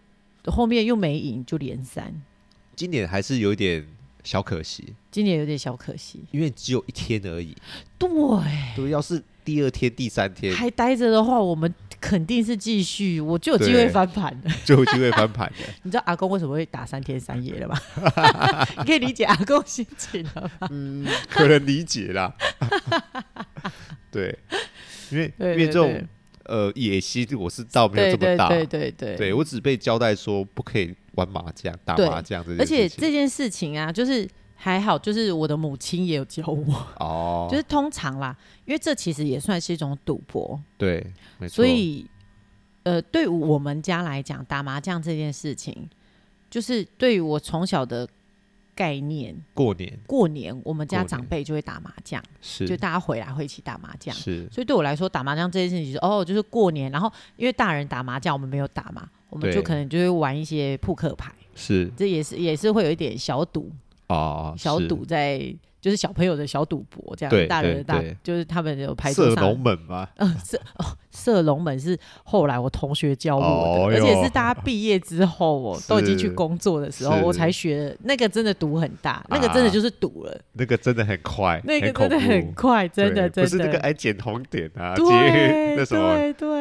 [0.51, 2.13] 后面又没赢，就连三。
[2.75, 3.85] 今年还是有点
[4.29, 4.93] 小可惜。
[5.09, 7.55] 今年有点小可惜，因为只有一天而已。
[7.97, 8.07] 对。
[8.75, 11.73] 对，要是第二天、第三天还待着的话，我们。
[12.01, 15.65] 肯定是继续，我就有机会翻盘的， 就有机会翻盘的。
[15.83, 17.77] 你知道阿公为什么会打三天三夜了吗？
[18.79, 20.69] 你可以理解阿公心情了吗？
[20.71, 22.33] 嗯，可能理解啦。
[24.09, 24.33] 对，
[25.11, 26.07] 因为因为这种
[26.49, 28.49] 呃野心，我是倒没有这么大。
[28.49, 32.59] 对对对对，对，对我只被交代说不可以玩麻将、打麻将这件事情。
[32.59, 34.27] 而且这件事情啊，就是。
[34.62, 40.97] 还好，就是我的母亲也有教我哦， 就是通常啦，因为这其实也算是一种赌博，对，
[41.38, 41.55] 没错。
[41.55, 42.05] 所以，
[42.83, 45.89] 呃，对我们家来讲，打麻将这件事情，
[46.49, 48.05] 就是对于我从小的
[48.79, 49.99] 概念，过年。
[50.07, 54.47] 过年，我们家长辈就会打麻将，是，就大家回来会一起打麻将，是。
[54.49, 63.69] 所以对我来说，打麻将这件事情，就是哦，就是过年，然后因为大人打麻将，我们没有打嘛，我们就可能就会玩一些扑克牌，是，这也是也是会有一点小赌。
[64.07, 69.35] 哦，小赌在就是小朋友的小赌博这样，大人的大就是他们有牌桌上。
[69.35, 70.07] 射龙门吗？
[70.17, 77.95] 嗯，射哦，射龙门是后来我同学教我的，而且是大家毕业之后，哦 都已经去工作的时候，我才学。
[78.03, 80.41] 那个真的赌很大，那个真的就是赌了。
[80.53, 83.43] 那个真的很快，那个真的很快，真的真的。
[83.43, 86.17] 不是那个哎捡红点啊，接那什么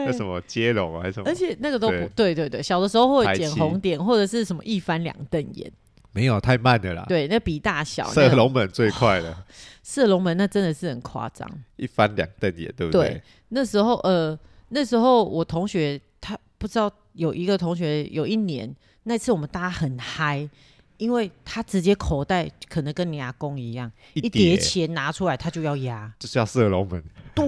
[0.07, 1.29] 那什么接龙还是什么？
[1.29, 5.71] 而且那个都不对，对对，小的时候会捡红点，或者是什么一翻两瞪眼。
[6.13, 9.37] 没有太慢的啦，对，那比大小射龙门最快的，
[9.85, 13.11] 射龙门那真的是很夸张，一翻两瞪眼，对不对？
[13.11, 14.37] 对，那时候呃，
[14.71, 20.49] 那时候我同学他不知道有一个同学有一年那次我们大家很嗨，
[20.97, 24.57] 因为他直接口袋可能跟你阿公一样，一叠。
[24.57, 27.03] 钱拿出来他就要压，就是要射龙门，
[27.35, 27.47] 对，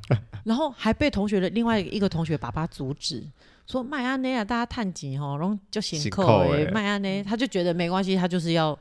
[0.44, 3.22] 然后还被同学的另外一个同学爸爸阻止。
[3.70, 8.76] 说麦阿内啊，大家探钱吼，然后就辛苦哎，麦阿内他就觉得没关系，他就是要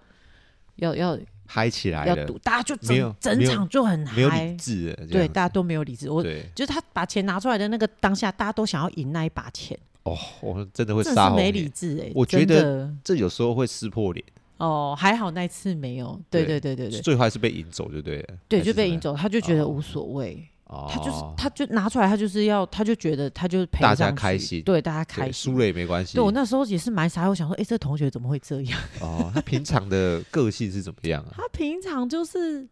[0.78, 6.10] 要要嗨起来，要赌，大家就整整场就很嗨，没有理智，对，大家都没有理智。
[6.10, 6.24] 我
[6.56, 9.78] 就是他把钱拿出来的那个当下，大家都想要赢那一把钱。
[10.04, 14.26] 哦，我真的会杀，没理智哎，我觉得这有时候会撕破脸。
[14.58, 16.60] 哦，还好那次没有，对对。
[16.60, 20.44] 对对对，最坏是被赢走就对了，对，就被赢走，他就觉得无所谓。
[20.90, 26.16] 他就是，他就拿出来，他就是要，他就觉得，他就陪大家开心，对，大家开心，输了也没关系。
[26.16, 28.80] 对，我那时候也是蛮傻，我想说，哎，这同学怎么会这样？
[29.02, 31.34] 哦，他平常的个性是怎么样啊？
[31.38, 32.68] 他平常就是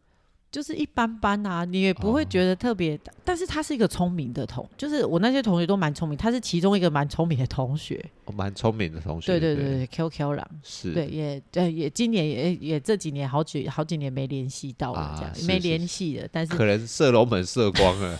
[0.50, 2.96] 就是一般般啊，你也不会觉得特别。
[2.96, 9.28] 哦、但是他是一个聪明的同，就是我那些同学都蛮聪明，他是其中一个蛮聪明的同学，蛮聪、哦、明的同学。
[9.28, 16.28] 对对对对，QQ 狼是，对也对也今年也也这几年好几好几年没联系到了，这样、啊、没联系了。
[16.32, 18.18] 但是可能射龙门射光了，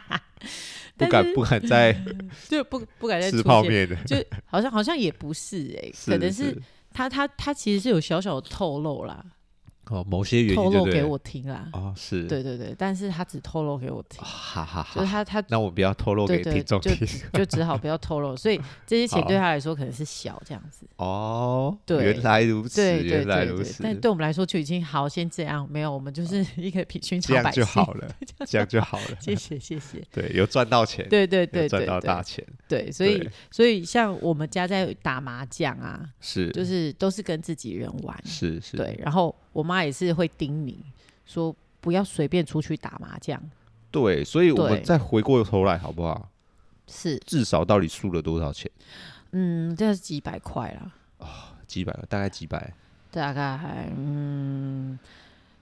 [0.96, 1.92] 不敢不敢再
[2.48, 6.56] 就不不敢再吃泡面的，就好像好像也不是哎、欸， 可能是
[6.92, 9.24] 他他他其实是有小小的透露啦。
[9.90, 11.68] 哦，某些原因透露给我听啦。
[11.72, 14.94] 哦，是对对对，但是他只透露给我听，哈哈哈。
[14.94, 16.94] 就是他他，那我不要透露给听众听，
[17.32, 18.36] 就只好不要透露。
[18.36, 20.86] 所以 这些钱对他来说可能是小这样子。
[20.96, 23.82] 哦，对，原来如此，原来如此。
[23.82, 28.08] 但对我们来说就已经好，先这样，没有，我们就是 一个平均常百姓就好了，
[28.46, 29.16] 这样就好了。
[29.20, 30.02] 谢谢谢谢。
[30.12, 32.44] 对，有赚到钱，对对对，赚到大钱。
[32.68, 39.34] 对，所以所以像我们家在打麻将啊，是，就是都是跟自己人玩，是是，对，然后。
[39.58, 40.78] 我妈也是会叮你
[41.26, 43.42] 说，不要随便出去打麻将。
[43.90, 46.28] 对，所以我们再回过头来好不好？
[46.86, 48.70] 是，至少到底输了多少钱？
[49.32, 50.92] 嗯，这是几百块啦。
[51.18, 51.26] 啊、哦，
[51.66, 52.72] 几百，大概几百？
[53.10, 54.96] 大概嗯。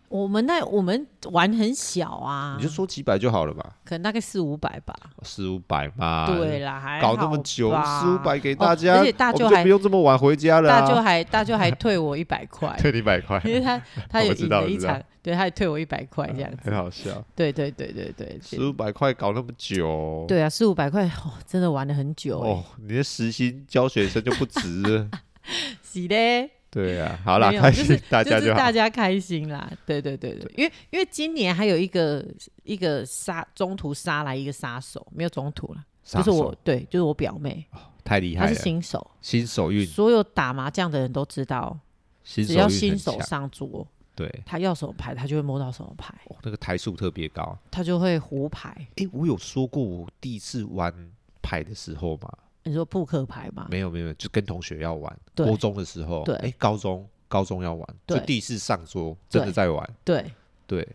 [0.08, 3.76] 我们那我们玩很小啊，你就说几百就好了吧？
[3.84, 6.26] 可能大概四五百吧，四五百吧。
[6.26, 10.68] 对啦，还搞那么久，四五百给大家，而且大舅还不用这么晚回家了。
[10.68, 17.10] 大舅还大舅还退我一百块，退你一百块， 因为他他也赢了一场，对，他也退我一百块这样子， 很好笑。
[17.34, 22.64] 对对对对对，四五百块搞那么久，对啊，四五百块哦，真的玩了很久哦。
[22.80, 25.08] 你的时薪教学生就不值了，
[25.82, 26.55] 是的。
[26.76, 29.66] 对啊， 好啦，开心，大家就大家开心啦。
[29.86, 32.22] 对对对对，因为因为今年还有一个
[32.64, 41.78] 一个杀中途杀来一个杀手，没有中途了，就是我对，就是我表妹，哦太厉害了，她是新手，新手运，所有打麻将的人都知道，
[42.22, 48.86] 只要新手上桌，对，他要什么牌，他就会摸到什么牌，那个台数特别高，他就会胡牌。
[48.96, 50.92] 哎，我有说过我第一次玩
[51.40, 52.30] 牌的时候吗？
[52.66, 53.68] 你说扑克牌吗？
[53.70, 55.16] 没有没有，就跟同学要玩。
[55.36, 59.88] 高中的时候，对，哎，高中高中要玩，就第一次上桌，真的在玩。
[60.04, 60.24] 对
[60.66, 60.86] 对，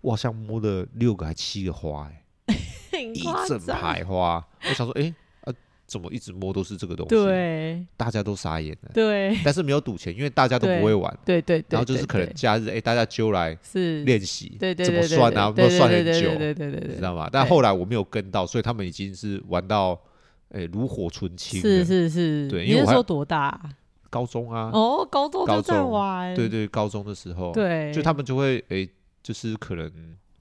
[0.00, 2.08] 我好像摸了六个还七个花，
[2.46, 4.46] 哎，一整排花。
[4.62, 5.52] 我想说，哎，啊，
[5.86, 7.16] 怎么一直摸都是这个东西？
[7.16, 8.90] 对，大家都傻眼了。
[8.94, 11.18] 对， 但是没有赌钱，因为大家都不会玩。
[11.24, 11.64] 对对。
[11.68, 15.50] 然后就是可能假日，哎，大家揪来是练习，对对，怎么算啊？
[15.50, 17.28] 都算很久，对对对对，知道吗？
[17.32, 20.00] 但后来我没有跟到，所以他们已经是玩到。
[20.50, 21.60] 哎，炉火纯青。
[21.60, 23.60] 是是是，对，你那时候多大？
[24.08, 24.70] 高中啊。
[24.72, 26.34] 哦，高中就在玩。
[26.34, 27.52] 对对，高中的时候。
[27.52, 27.92] 对。
[27.92, 28.88] 就他们就会哎，
[29.22, 29.92] 就是可能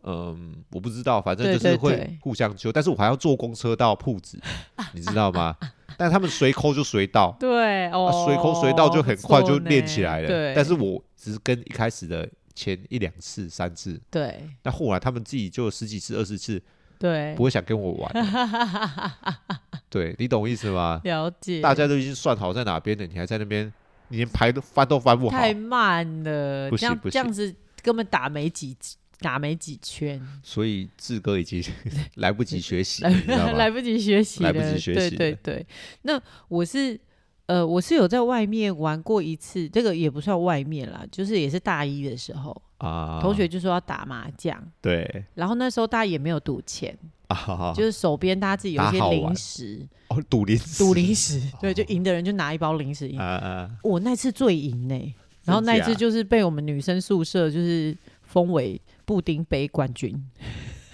[0.03, 4.39] 嗯，我不知道，反正就是会互相揪，但是我还要坐公车到铺子，
[4.95, 5.53] 你知道吗？
[5.97, 7.35] 但他们随抠就随到。
[7.37, 8.23] 对哦。
[8.25, 10.27] 随抠随到就很快就练起来了。
[10.27, 10.53] 对。
[10.55, 13.99] 但是我只是跟一开始的前一两次、三次。
[14.09, 14.47] 对。
[14.63, 16.63] 那后来他们自己就十几次、二十次。
[16.99, 17.33] 对。
[17.35, 18.11] 不会想跟我玩。
[19.89, 20.99] 对，你懂我意思吗？
[21.03, 23.71] 了解，大家都已经算好在哪边了，你还在那边，
[24.09, 26.69] 你连牌都翻都翻不好，太慢了。
[26.69, 28.75] 不行不行，这样子根本打没几
[29.19, 30.21] 打没几圈。
[30.43, 31.63] 所以志哥已经
[32.15, 33.03] 来不及学习，
[33.55, 35.15] 来不及学习，来不及学习。
[35.15, 35.65] 对对对，
[36.01, 36.99] 那我是
[37.47, 46.97] 呃，我是有在外面玩过一次，这个也不算外面啦，就是也是大一的时候啊，同学就说要打麻将，对，然后那时候大家也没有赌钱。
[47.27, 53.19] 啊，就是手边大家自己有一些零食哦，赌零食，赌零食，对，就赢的人就拿一包零食赢。
[53.19, 60.17] 啊我那次最赢呢，然后那次就是被我们女生宿舍就是封为布丁杯冠军。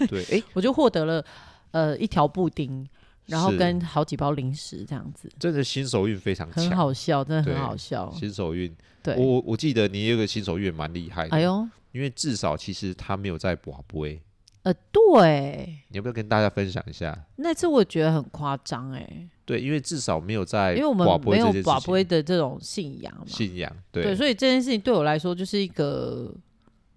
[0.08, 1.24] 对，哎， 我就获得了
[1.70, 2.84] 呃一条布丁，
[3.26, 5.30] 然后跟好几包零食这样子。
[5.38, 8.12] 真的新手运非常强，很好笑，真的很好笑。
[8.12, 14.20] 新手运，对，我我记得你有个新手运蛮厉害的，哎呦，因为至少其实他没有在寡杯。
[14.62, 17.14] 呃，对，你要不要跟大家分享一下？
[17.36, 19.28] 那次我觉得很夸张哎。
[19.44, 23.24] 对，因为至少没有在，因为我们没有寡杯的这种信仰嘛。
[23.26, 26.34] 信仰，对，对，所以这件事情对我来说就是一个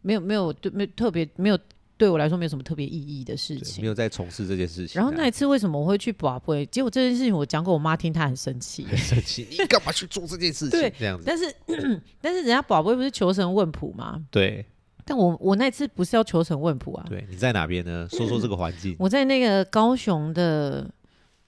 [0.01, 1.59] 没有没有对没特别没有
[1.97, 4.99] 对我来说没有什么特别意义的事情，没有在从事这件事情。
[4.99, 6.65] 然后那一次为什么我会去寡杯？
[6.67, 10.79] 结果这件事情我讲给我妈听，她很生气，很生气，你干嘛去做这件事情？
[10.79, 11.23] 对，这样子。
[11.25, 11.53] 但是
[12.21, 14.23] 但是人家宝贝不是求神问卜吗？
[14.29, 14.65] 对。
[15.09, 17.05] 但我我那次不是要求神问卜啊？
[17.07, 18.05] 对，你在哪边呢？
[18.11, 18.93] 说说这个环境。
[18.99, 20.85] 我在那个高雄的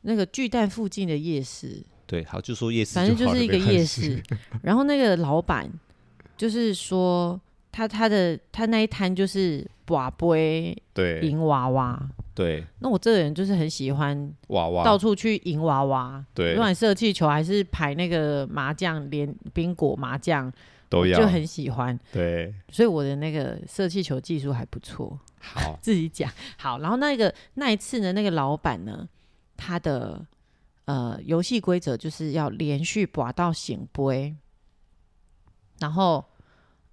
[0.04, 1.84] 那个巨蛋附近的夜市。
[2.08, 4.24] 对，好，就说夜市，反正就是一个夜市。
[4.64, 5.70] 然后那个老板
[6.38, 7.38] 就是说，
[7.70, 12.10] 他他的他那一摊就是瓦杯，对，赢娃娃。
[12.34, 12.66] 对。
[12.80, 16.24] 那我这个人就是很喜欢娃娃，到处去赢娃娃。
[16.34, 16.54] 对。
[16.56, 20.52] 不管射气球还是排那个麻将、连宾果麻将。
[20.90, 22.00] 都要就很喜欢。
[22.12, 25.20] 对，所以我的那个射气球技术还不错。
[25.40, 26.80] 好， 自己讲好。
[26.80, 29.08] 然后那个那一次呢，那个老板呢，
[29.56, 30.26] 他的
[30.86, 34.36] 呃游戏规则就是要连续拔到醒杯，
[35.80, 36.26] 然后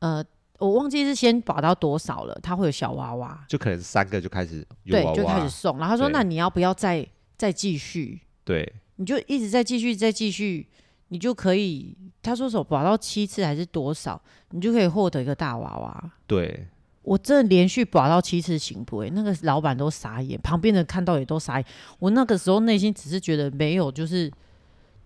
[0.01, 0.23] 呃。
[0.59, 5.79] 我忘记是先拔到多少了，他会有小娃娃，就可能三个就开始有娃娃，对，就开始送。
[5.79, 8.21] 然后他说：“那你要不要再再继续？
[8.45, 10.67] 对，你就一直在继续，再继续，
[11.09, 16.67] 你就可以。”他说：“手拔到七次还是多少，你就可以获得一个大娃娃。”对，
[17.03, 19.05] 我真的连续拔到七次行不？
[19.05, 21.67] 那个老板都傻眼，旁边的看到也都傻眼。
[21.99, 24.33] 我那个时候内心只是觉得没有，就是。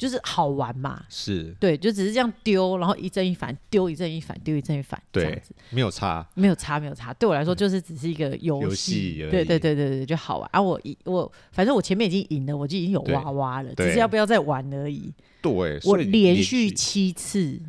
[0.00, 7.12] 就是好玩嘛，是对，就只是这样丢，然后一正一反，丢一正一反，丢一正一反，这样子没有差，没有差，没有差。
[7.12, 10.48] 对我来说，就是只是一个游戏，对对对对对，就好玩。
[10.54, 15.12] 啊我，我我反正我前面已经赢了，我就已经有娃娃了，只是要不要再玩而已。
[15.42, 17.60] 对，我连续七次，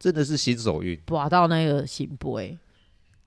[0.00, 2.58] 真的是新手运，拔到那个圣杯。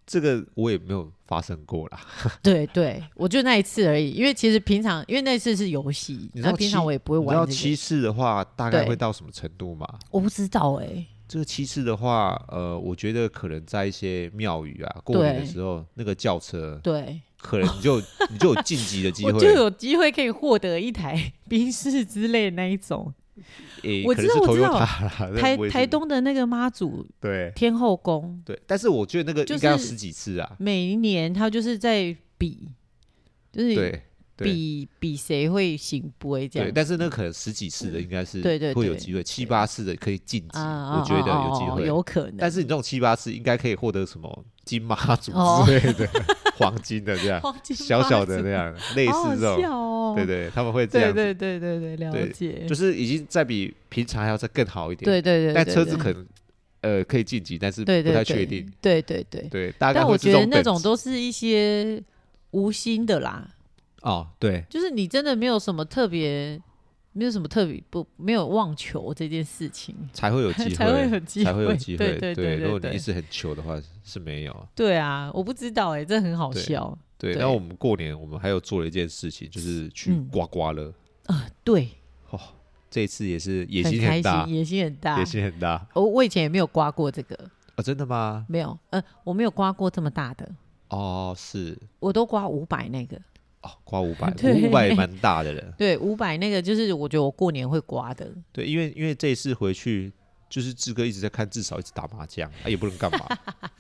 [0.06, 2.00] 这个我也没有发生过啦。
[2.44, 4.12] 对对，我就那一次而已。
[4.12, 7.28] 因为其实平常，因为那次是游戏，那平常我也不会玩。
[7.28, 9.88] 你知道七次的话，大概会到什么程度嘛？
[10.10, 11.08] 我不知道哎、欸。
[11.28, 23.14] 这个七次的话，呃，我觉得可能在一些庙宇啊，过年的时候，那个轿车，对，可能你就 你就有晋级的机会，就有机会可以获得一台 宾士之类的那一种。
[23.84, 24.78] 欸、我知道，我知道，
[25.40, 30.56] 台台台东的那个妈祖对天后宫对，但是我觉得那个应该要十几次啊。
[30.60, 32.70] 每一年他就是在比，
[33.52, 34.02] 就是对
[34.44, 36.68] 比比谁会行不会这样。
[36.68, 42.38] 对，但是那可能十几次的应该是对对会有机会，七八次的可以晋级，我觉得有机会，有可能。
[42.38, 45.32] 但是你这种七八次应该可以获得什么金马祖
[45.66, 46.08] 之类的
[46.58, 50.16] 黄金的这样， 小小的那样，类似这种。
[50.16, 51.14] 对对，他们会这样。
[51.14, 52.66] 对对对对对，了解。
[52.68, 55.06] 就是已经在比平常还要再更好一点。
[55.06, 55.54] 对对对。
[55.54, 56.28] 但车子可能
[56.82, 58.70] 呃可以晋级，但是不太确定。
[58.82, 59.48] 对对对。
[59.50, 62.04] 对，但我觉得那种都是一些
[62.52, 63.48] 无心的啦。
[64.02, 64.64] 哦，对。
[64.70, 66.62] 就是你真的没有什么特别，
[67.14, 71.98] 没有什么特别不没有妄求这件事情，才会有机会， 才会有机会，才会有机会。
[71.98, 72.56] 对对对。
[72.58, 74.68] 如果你一直很求的话，是没有。
[74.76, 76.98] 对啊，我不知道哎，这很好笑。
[77.18, 80.92] 对，然后我们过年，我们还有做了一件事情，就是去刮刮乐。
[81.28, 81.88] 啊，对，
[82.32, 82.40] 哦，
[82.90, 85.88] 这一次也是野心很大，野心很大，野心很大。
[85.94, 87.38] 我我以前也没有刮过这个
[87.76, 88.44] 啊，真的吗？
[88.50, 90.50] 没有，呃，我没有刮过这么大的。
[90.90, 93.22] 哦，是，我都刮五百那个。
[93.62, 94.34] 哦，刮五百，
[94.64, 95.62] 五百也蛮大的了。
[95.78, 98.28] 对，五百那个就是我觉得我过年会刮的。
[98.52, 100.12] 对，因为因为这一次回去，
[100.50, 103.20] 就是志哥一直在看，至少一直打麻将，他也不能干嘛。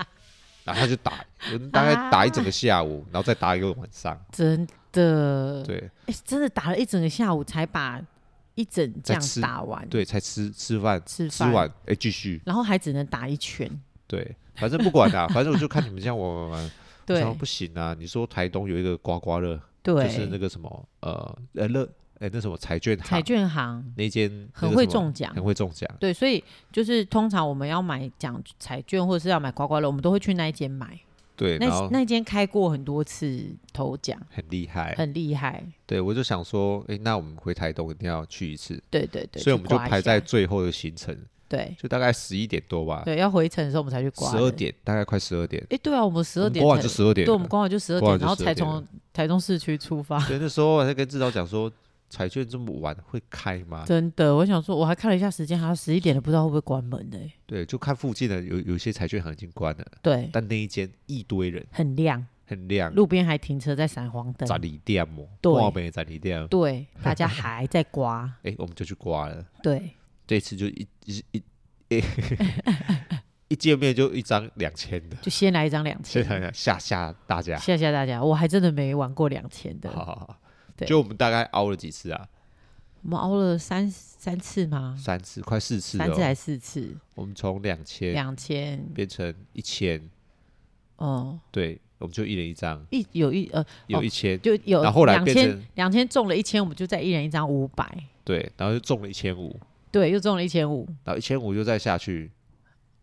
[0.64, 1.26] 然后他就打，
[1.72, 4.16] 大概打一整个下午，啊、然后再打一个晚上。
[4.32, 8.00] 真的，对，哎，真的打了一整个下午才把
[8.54, 9.84] 一整这样打完。
[9.90, 12.40] 对，才吃吃饭，吃吃完，哎，继续。
[12.46, 13.68] 然后还只能打一圈。
[14.06, 16.72] 对，反正不管啦，反正我就看你们这样玩玩玩。
[17.04, 17.96] 对，不行啊！
[17.98, 21.90] 你说台东有一个刮刮乐，对，就是那个什么呃呃乐。
[22.20, 23.04] 哎，那什么彩券行？
[23.08, 25.90] 彩券行那间很会中奖，很会中奖。
[26.00, 31.00] 对，所以就是通常我们要买奖彩券或者是要买刮刮乐，我们都会去那一间买。
[31.36, 35.64] 对，那那间开过很多次头奖，很厉害，很厉害。
[35.88, 38.80] 对，我就想说，哎，那我们回台东一定要去一次。
[38.92, 41.18] 对对对，所以我们就排在最后的行程。
[41.52, 43.04] 对，就大概十一点多吧。
[43.04, 44.32] 对，要回程的时候我们才去刮。
[44.32, 45.62] 十二点，大概快十二点。
[45.70, 47.26] 哎，对啊，我们十二点刮完就十二点。
[47.26, 50.26] 对，我们刮完就十二点，然后才从台中市区出发。
[50.28, 51.72] 对，那时候我还跟志导讲说。
[52.14, 53.86] 彩券这么晚会开吗？
[53.88, 57.18] 真的，我想说，我还看了一下时间，好像十一点了，不知道会不会关门呢？
[57.46, 59.86] 对，就看附近的有有些彩券行已经关了。
[60.02, 64.46] 对，但那一间一堆人，很亮，很亮，路边还停车在闪黄灯。
[64.46, 65.54] 十二点哦，对，
[65.90, 68.30] 十二点，对，大家还在刮。
[68.44, 69.46] 哎，我们就去刮了。
[69.64, 69.92] 对，
[70.32, 71.22] 这次就一一
[71.90, 72.02] 一
[73.50, 76.24] 一见面就一张两千的，就先来一张两千，
[76.54, 78.24] 吓吓大家，吓吓大家。
[78.24, 79.92] 我还真的没玩过两千的。
[79.92, 80.38] 好好好。
[80.86, 82.30] 就我们大概凹了几次啊？
[83.02, 84.96] 我们熬了三三次吗？
[84.98, 86.06] 三次，快四次了。
[86.06, 86.96] 三次还四次？
[87.16, 90.10] 我们从两千两千变成一千。
[90.96, 92.82] 哦，对，我们就一人一张。
[92.90, 97.86] 一有一呃有一千就有，然后后来变成两千中了一千，我们就再一人一张五百。
[98.24, 99.60] 对，然后就中了一千五。
[99.92, 100.88] 对，又中了一千五。
[101.04, 102.32] 然后一千五又再下去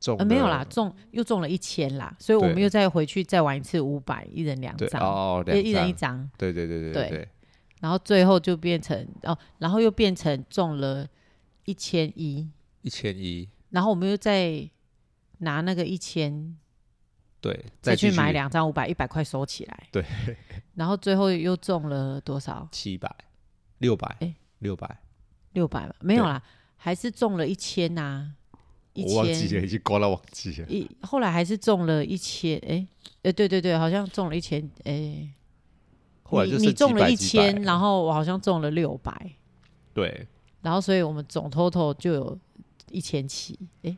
[0.00, 6.28] 中呃没有啦，中又中了一千啦，所以我们又再回去再玩一次五百，一人两张哦，一人一张。
[6.36, 7.28] 对对对对对。
[7.80, 11.06] 然后最后就变成哦，然后又变成中了
[11.64, 12.50] 一千一，
[12.82, 14.68] 一千一，然后我们又再
[15.38, 16.56] 拿那个一千，
[17.40, 20.04] 对，再去买两张五百，一百块收起来，对，
[20.74, 22.68] 然后最后又中了多少？
[22.72, 23.14] 七百，
[23.78, 24.98] 六百，哎，六百，
[25.52, 26.42] 六百吧，没有啦，
[26.78, 28.32] 还是中了一千呐，
[28.94, 30.66] 一我忘记了，千，已经刮到忘记了。
[30.68, 32.86] 一后来还是中了一千，哎、
[33.24, 35.28] 欸，对对对，好像中了一千，哎、欸，
[36.22, 39.32] 后来就你你中了一千，然后我好像中了六百，
[39.92, 40.26] 对，
[40.62, 42.38] 然后所以我们总 total 就有
[42.90, 43.94] 一千七，哎。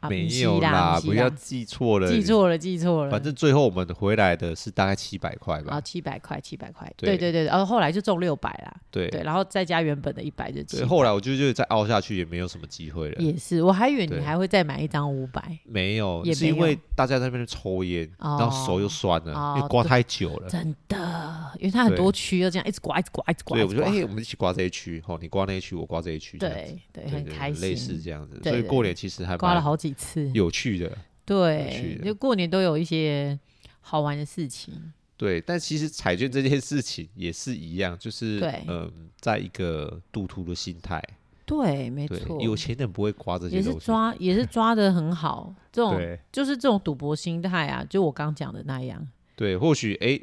[0.00, 3.10] 啊、没有啦，不，不要记错了，记错了，记错了。
[3.10, 5.74] 反正最后我们回来的是大概七百块吧。
[5.74, 6.88] 啊，七百块，七百块。
[6.96, 8.76] 对对对，然后后来就中六百啦。
[8.90, 10.84] 对对，然后再加原本的一百就七。
[10.84, 13.20] 后来我就觉得再凹下去也没有什么机会了。
[13.20, 15.58] 也是，我还以为你还会再买一张五百。
[15.64, 20.48] 没有，也是因为大家在那边抽烟，然后手又酸了，哦、因为刮太久了。
[20.48, 23.56] 真的，因为它很多区要这样一直刮，一直刮，一直刮。
[23.56, 26.38] 对，我觉得哎，我们一起刮这一区，哦，你刮那一区，我刮这一区。
[26.38, 28.40] 对对，很开心，类似这样子。
[28.44, 30.78] 所以过年其实还刮了好几次，有趣。
[30.78, 33.38] 的对，就过年都有一些
[33.80, 34.72] 好玩的事情。
[35.16, 41.02] 对，但其实彩券这件事情也是一样，就是嗯，在一个赌徒的心态。
[41.44, 45.54] 对，没错，有钱人不会刮这些，也是抓，也是抓的很好。
[45.72, 49.06] 这种就是这种赌博心态啊，就我刚讲的那样。
[49.34, 50.18] 对，或许哎，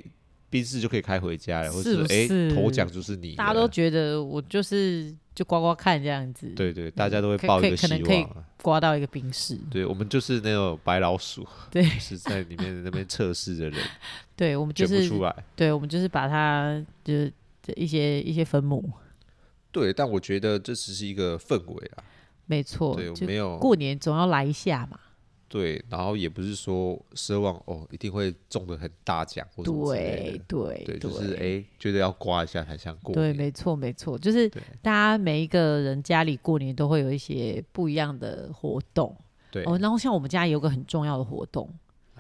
[0.50, 3.36] 宾士就可以开回家了，或者哎，头奖就是你。
[3.36, 6.48] 大家都觉得我就是就刮刮看这样子。
[6.56, 8.46] 对对，大家都会抱一个希望。
[8.66, 13.80] 刮到一个冰室，对，我们就是那种白老鼠， 对，是在里面那边测试的人，
[14.36, 17.32] 对，我们就是出来，对，我们就是把它就是
[17.76, 18.92] 一些一些分母，
[19.72, 22.04] 对，但我觉得这只是一个氛围啊，
[22.48, 25.00] 没错，对，没有过年总要来一下嘛。
[25.48, 33.14] 对，然后也不是说奢望哦，一定会中的很大奖或者对对对，就是哎，觉得要刮一下才像过。
[33.14, 34.50] 对，没错没错，就是
[34.82, 39.16] 大家每一个人家里过年都会有一些不一样的活动。
[39.52, 41.70] 对哦，然后像我们家有个很重要的活动，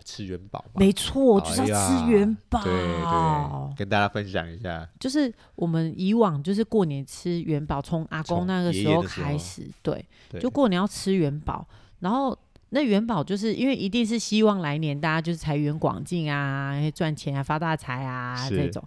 [0.05, 0.63] 吃元宝。
[0.75, 2.63] 没错，就是要吃元宝。
[2.63, 10.05] 对对，跟大家分享一下，就是我们以往就是过年吃元宝，从阿公那个时候开始，对，
[10.39, 11.67] 就过年要吃元宝，
[11.99, 12.37] 然后。
[12.69, 18.83] 那元宝就是因为一定是希望来年大家就是财源广进啊，赚钱啊，发大财啊这种。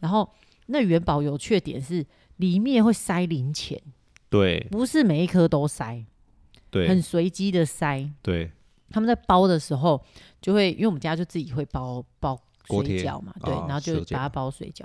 [0.00, 0.28] 然后
[0.66, 2.04] 那元宝有缺点是
[2.36, 3.80] 里面会塞零钱，
[4.30, 6.04] 对，不是每一颗都塞，
[6.70, 8.08] 对，很随机的塞。
[8.22, 8.50] 对，
[8.90, 10.02] 他们在包的时候
[10.40, 14.84] 就会，因为我们家就自己会包包水饺嘛，对，然后就把它包水饺，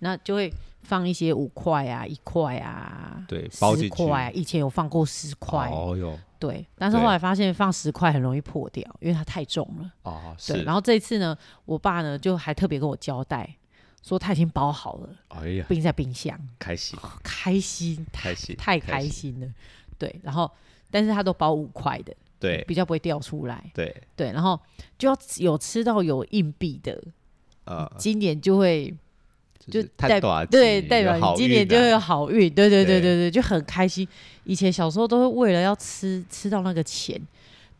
[0.00, 6.18] 那就会放一些五块啊、一块啊，对，十块，以前有放过十块，哦哟。
[6.38, 9.92] 对，但是后来发现放十块很容易破掉，因为它太重了。
[10.04, 10.64] 哦，对。
[10.64, 11.36] 然后这次呢，
[11.66, 13.56] 我爸呢就还特别跟我交代，
[14.02, 19.46] 说他已经包好了，哎呀，冰在冰箱，开心，开心，开心，太开心了。
[19.98, 20.50] 对，然后
[20.90, 23.70] 但是他都包五块的，对，比较不会掉出来。
[23.74, 24.58] 对，对，然后
[24.96, 26.98] 就要有吃到有硬币的，
[27.64, 28.96] 呃，今年就会。
[29.68, 34.06] 就代表对代表你今年就会有好运，对对对对对，就很开心。
[34.44, 37.20] 以前小时候都会为了要吃吃到那个钱，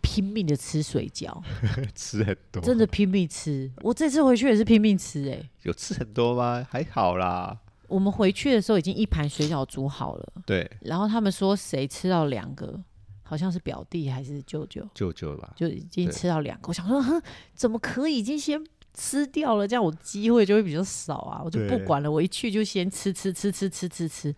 [0.01, 1.43] 拼命的吃水饺，
[1.97, 3.71] 吃很多，真的拼命吃。
[3.79, 6.65] 我这次回去也是拼命吃，哎，有吃很多吗？
[6.71, 7.59] 还好啦。
[7.89, 10.71] 我们回去的时候已经一盘水饺煮好了，对。
[10.83, 12.79] 然后他们说谁吃到两个，
[13.23, 16.69] 好像是表弟还是舅舅，舅舅吧，就已经吃到两个。
[16.69, 17.21] 我想说，哼，
[17.55, 18.63] 怎么可以已经先。
[18.95, 21.41] 吃掉了，这样我机会就会比较少啊！
[21.45, 24.35] 我就不管了，我一去就先吃吃吃吃吃吃吃，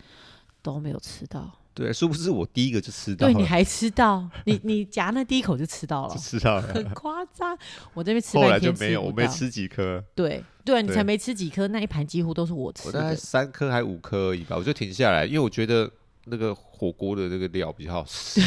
[0.62, 1.50] 都没有吃到。
[1.74, 3.26] 对，殊不知我第一个就吃到？
[3.26, 4.28] 对，你还吃到？
[4.44, 7.56] 你你夹那第一口就吃到了，吃到了，很夸张。
[7.94, 10.04] 我这边吃半天就没有，我没吃几颗。
[10.14, 12.98] 对对，你才没吃几颗，那一盘几乎都是我吃的。
[12.98, 15.90] 我大概三颗还五颗而已吧，我就停下来，因为我觉得
[16.26, 18.42] 那个火锅的那个料比较好吃。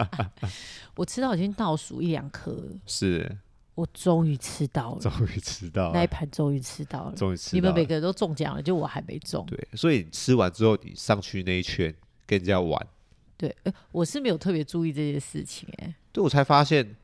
[0.96, 3.38] 我吃到已经倒数一两颗了，是。
[3.74, 7.60] 我终于吃到了，终于吃到了那一盘，终于吃到了，终于吃到了。
[7.60, 9.44] 你们每个人都中奖了，就我还没中。
[9.46, 11.92] 对，所以吃完之后，你上去那一圈
[12.24, 12.86] 跟人家玩。
[13.36, 16.94] 对，呃、我是没有特别注意这件事情、欸，哎，对我才发现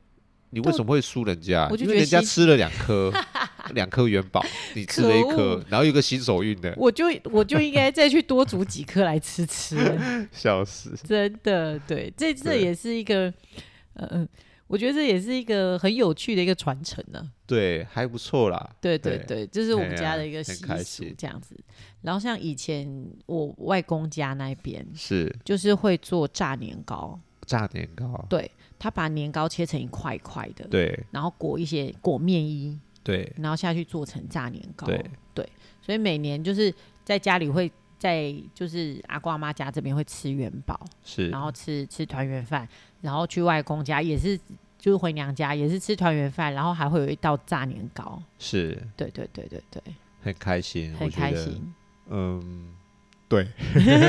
[0.51, 1.69] 你为什么会输人家？
[1.77, 3.11] 因为人家吃了两颗，
[3.75, 4.41] 两颗元宝，
[4.73, 9.75] 你吃了一颗，然后有个新手运的，我就我就应该再去多煮几颗来吃吃。
[10.31, 10.95] 笑死！
[11.03, 13.27] 真的，对，这这也是一个，
[13.95, 14.29] 嗯嗯。
[14.71, 17.29] 我觉得这也是一个很有趣的一个传承呢。
[17.45, 18.75] 对，还不错啦。
[18.79, 21.53] 对对对，这是我们家的一个习俗，这样子。
[22.01, 27.19] 然后像以前我外公家那边是，就是会做炸年糕。
[27.45, 28.25] 炸年糕。
[28.29, 28.49] 对，
[28.79, 34.87] 他把年糕切成一块一块的，对，然后裹一些裹面衣，对，然后下去做成炸年糕。
[34.87, 35.03] 对
[35.33, 35.49] 对，
[35.81, 37.69] 所以每年就是在家里会
[38.01, 42.67] 在就是阿公阿妈家这边会吃元宝，是，然后吃吃团圆饭。
[42.99, 44.35] 然后去外公家也是，
[44.79, 48.19] 就是回娘家也是吃团圆饭，然后还会有一道炸年糕。
[48.39, 49.81] 是，对对对对对，
[50.23, 51.73] 很开心，很开心。
[52.09, 52.73] 嗯，
[53.31, 53.47] 对，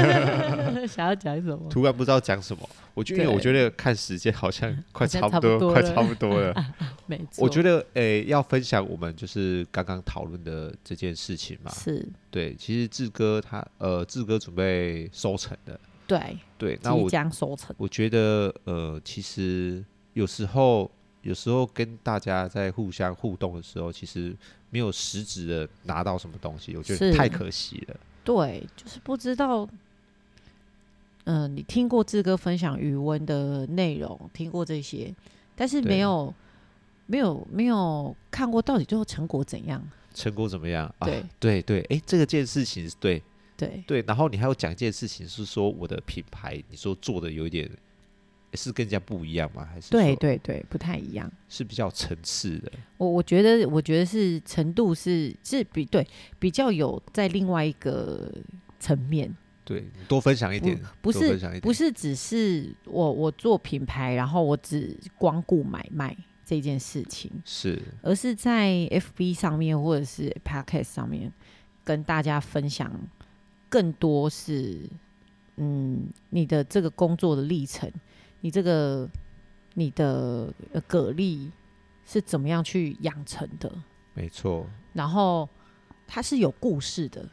[0.89, 1.69] 想要讲什么？
[1.71, 2.69] 突然不知道讲什么。
[2.93, 6.53] 我就，因为我觉得看时间好像快差不多，多快差不多了。
[7.07, 7.45] 没错。
[7.45, 11.71] 我觉得，诶、欸，要分享我们就是刚刚讨论的这件事情嘛。
[11.71, 12.05] 是。
[12.33, 15.79] 对，其实志哥他，呃，志哥准备收成的。
[16.05, 16.37] 对。
[16.59, 17.73] 对，那我即将收成。
[17.79, 20.91] 我觉得，呃，其实有时候，
[21.23, 24.35] 有时候跟大家在互相互动的时候，其实
[24.71, 27.97] 没有实质的拿到什么东西，我觉得太可惜了。
[28.25, 29.69] 对，就是不知道。
[31.25, 35.15] 嗯、呃，你听过志哥分享语文的内容，听过这些，
[35.55, 36.35] 但是没有
[37.07, 39.81] 没有没有看过到底最后成果怎样？
[40.13, 40.93] 成果怎么样？
[40.99, 43.23] 对、啊、对对，哎，这个件事情是对
[43.57, 47.71] 对对，然后你还有讲一件事情，是说我的品牌，你说做的有一点
[48.55, 49.69] 是跟人家不一样吗？
[49.73, 52.73] 还是对对对，不太一样，是比较层次的。
[52.99, 56.07] 我我觉得我觉得是程度是是比对
[56.39, 58.33] 比较有在另外一个
[58.79, 59.35] 层面。
[59.65, 71.33] 对，多分享一点，不，不是不是只是我我做品牌，然后我只光顾买卖这件事情，是，而是在 FB 上面或者是 Podcast 上面
[71.85, 72.93] 跟大家分享
[73.69, 74.81] 更多是，
[75.57, 77.89] 嗯，你的这个工作的历程，
[78.43, 79.09] 你这个
[79.73, 80.53] 你的
[80.87, 81.51] 蛤蜊
[82.05, 83.73] 是怎么样去养成的？
[84.13, 85.49] 没错，然后
[86.07, 87.27] 它是有故事的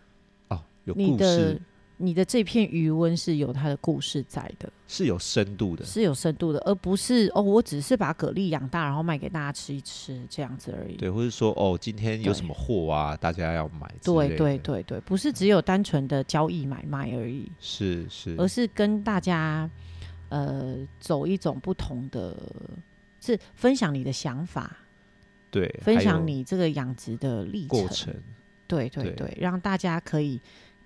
[0.48, 1.62] 哦，有故事。
[2.02, 10.96] 你的这片余温是有它的故事在的，是有深度的，是有深度的，而不是哦，我只是把蛤蜊养大，然后卖给大家吃一吃这样子而已。
[10.96, 13.94] 对，或者说哦，今天有什么货啊，大家要买。
[14.02, 19.70] 对对对对，不是只有单纯的交易买卖而已，是是，而是跟大家
[20.30, 22.36] 呃走一种不同的，
[23.20, 24.78] 是分享你的想法，
[25.52, 28.14] 对，分享你这个养殖的历程，过程，
[28.68, 30.40] 对对对，对，让大家可以。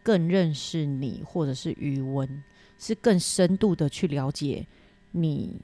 [0.06, 2.44] 更认识你，或者是余温，
[2.78, 4.68] 是更深度的去了解
[5.12, 5.62] 你，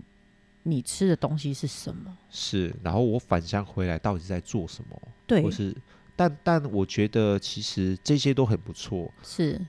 [0.63, 2.17] 你吃的东西是什么？
[2.29, 4.97] 是，然后我返乡回来到底在做什么？
[5.27, 5.75] 对，或是，
[6.15, 9.11] 但但我觉得其实这些都很不错。
[9.23, 9.59] 是，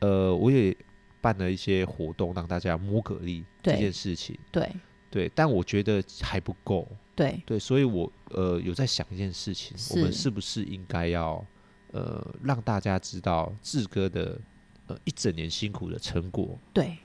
[0.00, 0.76] 呃，我也
[1.20, 4.38] 办了一些活动，让大家摸蛤蜊这件事情。
[4.50, 4.70] 对，
[5.10, 6.86] 对，但我觉得还不够。
[7.14, 11.44] 对，对，所以我呃有在想一件事情，我们是不是应该要？
[11.92, 14.40] 呃，让大家知道志哥的
[14.86, 16.56] 呃一整年辛苦的成果。
[16.72, 16.96] 对，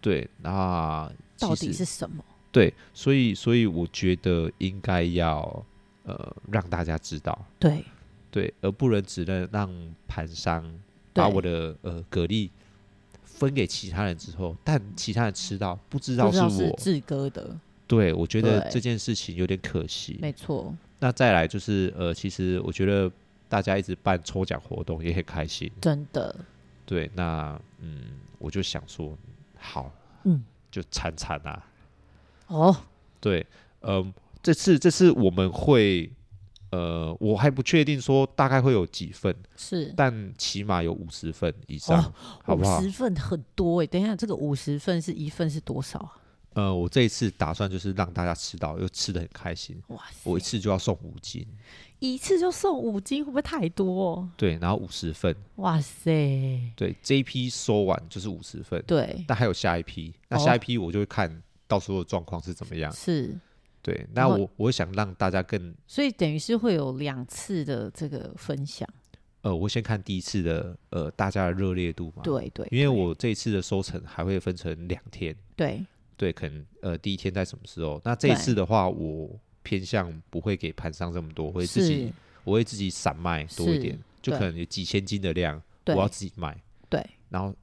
[0.00, 2.24] 对，那到底是什么？
[2.52, 5.66] 对，所以所以我觉得应该要
[6.04, 7.44] 呃让大家知道。
[7.58, 7.84] 对，
[8.30, 9.68] 对，而不能只能让
[10.06, 10.64] 盘商
[11.12, 12.48] 把我的呃蛤蜊
[13.40, 17.58] 分给其他人之后，但其他人吃到不知道是我志哥的。
[17.88, 20.16] 对，我觉得这件事情有点可惜。
[20.22, 20.72] 没错。
[21.00, 23.10] 那再来就是呃，其实我觉得。
[23.50, 25.68] 大家一直办抽奖活动，也很开心。
[25.80, 26.32] 真的，
[26.86, 29.18] 对，那嗯，我就想说，
[29.58, 29.90] 好，
[30.22, 31.66] 嗯，就惨惨啊。
[32.46, 32.76] 哦，
[33.18, 33.44] 对，
[33.80, 36.08] 嗯、呃，这次这次我们会，
[36.70, 42.12] 呃，我还不确定说大概会有几份，是，但起码有五十份以上，哦、
[42.44, 42.78] 好不好？
[42.78, 46.16] 五十份很多哎、欸，等一下，这个五十份是一份是多少啊？
[46.54, 49.80] 呃，我这一次打算就是让大家吃到，又吃的很开心。
[49.88, 51.46] 哇塞，我一次就要送五斤，
[52.00, 54.28] 一次就送五斤，会不会太多？
[54.36, 55.34] 对，然后五十份。
[55.56, 58.82] 哇塞，对，这一批收完就是五十份。
[58.84, 62.90] 对，但还有下一批，那下一批我就会看到时候的状况是怎么样。
[62.92, 63.38] 是，
[63.82, 68.88] 对，那我我想让大家更，所以等于是会有两次的这个分享。
[69.42, 72.22] 呃，我先看第一次的，呃，大家的热烈度嘛。
[72.22, 75.34] 对对，因为我这一次的收成还会分成两天。
[75.56, 75.84] 对。
[76.16, 77.98] 对，可能呃第一天在什么时候？
[78.04, 79.30] 那这一次的话，我
[79.62, 82.12] 偏向不会给盘商这么多，我会自己
[82.44, 86.62] 我会自己散卖多一点，就可能有几千斤的量，我要自己卖。
[86.90, 87.56] 对，然后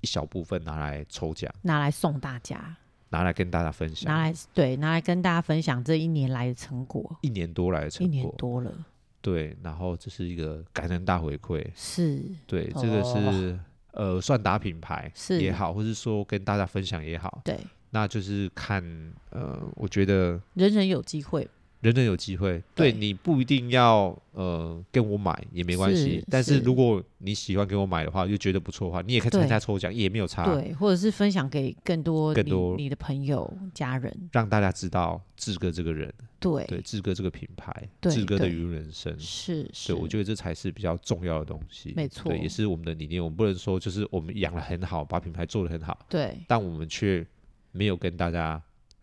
[0.00, 2.74] 一小部分拿来抽奖，拿来送大家，
[3.12, 8.72] 拿来跟大家分享，拿来对，拿来跟大家分享这一年来的成果，一年多来的成果，一年多了。
[9.20, 12.20] 对，然后这是一个感恩大回馈，是。
[12.46, 13.56] 对，这个是
[13.92, 15.40] 呃算打品牌是。
[15.40, 17.56] 也好，或是说跟大家分享也好，对。
[17.90, 18.82] 那就是看，
[19.28, 21.46] 呃，我觉得人人有机会，
[21.82, 22.62] 人人有机会。
[22.74, 30.44] 对，对你不一定要呃跟我买也没关系，但是如果你喜欢给我买的话，又觉得不错的话，你也可以参加抽奖，也没有差。
[30.54, 36.10] 对，或者是分享给更多更多你的朋友、家人，让大家知道志哥这个人。
[36.38, 41.92] 对，对，志哥这个品牌，志哥的鱼塭人生，是是，对，我觉得这才是比较重要的东西。
[41.94, 43.22] 没错，对，也是我们的理念。
[43.22, 47.26] 我们不能说就是我们养得很好，把品牌做得很好，对，但我们却。
[47.74, 48.62] 没有跟大家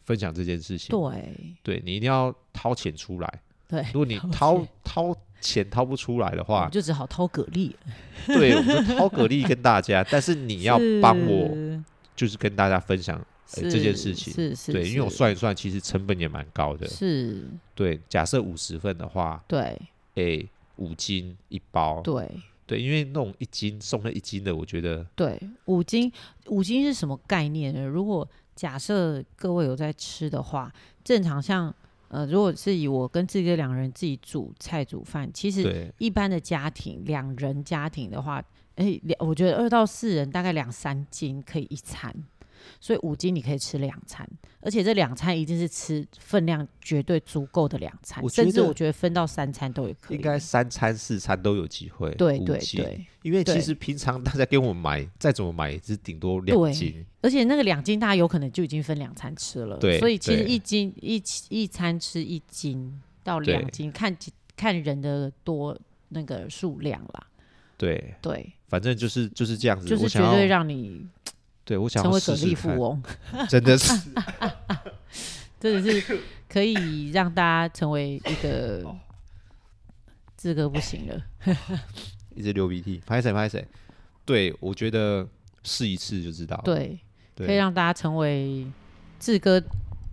[0.10, 7.72] 分享这件事情，对，对你一定要掏钱出来，对，如果你掏掏钱掏不出来的话，就只好掏蛤蜊。
[8.26, 11.56] 对，我们就掏蛤蜊跟大家，但是你要 帮我，
[12.16, 14.34] 就是跟大家分享、欸、这件事情。
[14.34, 16.88] 是是，对，因为我算一算，其实成本也蛮高的。
[16.88, 17.44] 是，
[17.76, 19.80] 对，假设五十份的话，对，哎、
[20.16, 22.02] 欸，五斤一包。
[22.02, 22.28] 对。
[22.66, 26.12] 对，因为那种一斤送了一斤的，我觉得对五斤
[26.50, 27.84] 五斤是什么概念呢？
[27.84, 28.28] 如果
[28.60, 30.70] 假设各位有在吃的话，
[31.02, 31.74] 正常像
[32.10, 38.44] 呃，如果是以我跟志哥两人自己煮菜煮饭，其实一般的家庭两人家庭的话，
[38.76, 42.14] 哎，两我觉得二到四人大概两三斤可以一餐。
[42.80, 44.28] 所以五斤你可以吃两餐，
[44.62, 52.10] 而且这两餐一定是吃分量绝对足够的两餐，甚至我觉得分到三餐都有可以，应该三餐四餐都有机会。
[52.16, 59.78] 对对对，因为其实平常大家给我们买再怎么买也是顶多两斤，而且那个两斤大家有可能就已经分两餐吃了。
[59.78, 64.16] 对，所以其实一斤一一餐吃一斤到两斤，看
[64.56, 65.78] 看人的多
[66.10, 67.28] 那个数量啦。
[67.78, 71.08] 对对，反正就是就是这样子，就是绝对让你。
[71.70, 73.00] 对，我想成为蛤蜊富翁，
[73.48, 74.10] 真的是，
[75.60, 78.84] 真的是可以让大家成为一个
[80.36, 81.24] 志哥不行了，
[82.34, 83.64] 一直流鼻涕，拍谁拍谁。
[84.26, 85.28] 对，我觉得
[85.64, 86.60] 试一次就知道。
[86.66, 87.00] 对，
[87.36, 88.66] 对可以让大家成为
[89.20, 89.62] 志哥，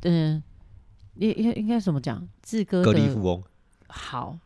[0.03, 0.43] 嗯，
[1.15, 2.29] 应应应该怎么讲？
[2.43, 3.43] 志哥蛤蜊富翁，
[3.89, 4.39] 好，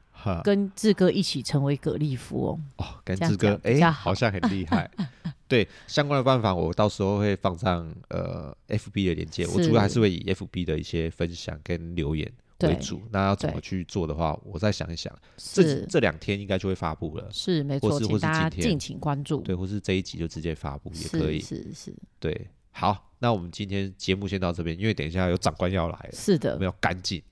[0.42, 4.90] 跟志哥一起成为蛤蜊富翁哦，跟志哥哎，好像很厉害。
[5.48, 9.44] 对相关的办法，我到时候会放上呃 FB 的链接。
[9.48, 13.02] 我主要还是会以 FB 的一些分享跟留言为主。
[13.10, 15.12] 那要怎么去做的话，我再想一想。
[15.36, 17.28] 这这两天应该就会发布了。
[17.32, 19.40] 是没错，或是请大家敬请关注。
[19.40, 21.40] 对，或是这一集就直接发布也可以。
[21.40, 21.94] 是是，是。
[22.20, 26.10] 对，好，那我们今天节目先到这边，因为等一下有长官要来了。
[26.12, 27.22] 是的，我们要赶紧，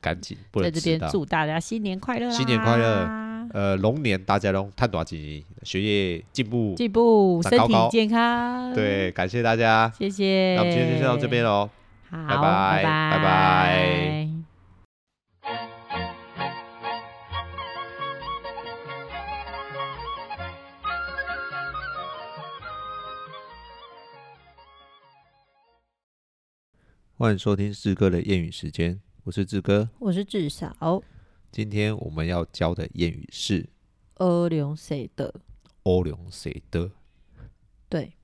[0.00, 0.70] 赶紧，不能。
[0.70, 2.30] 在这边祝大家新年快乐！
[2.30, 3.24] 新年快乐！
[3.52, 8.74] 呃，龙年大家龙探短吉，学业进步，进步，身体健康。
[8.74, 10.54] 对，感谢大家，谢谢。
[10.56, 11.68] 那我们今天就先到这边喽，
[12.10, 14.33] 好，拜拜，拜拜。
[27.16, 31.00] 欢迎收听志哥的谚语时间，我是志哥，我是志嫂。
[31.52, 33.64] 今天我们要教的谚语是
[34.18, 35.32] “欧龙谁的”。
[35.84, 36.90] 欧龙谁的？
[37.88, 38.14] 对，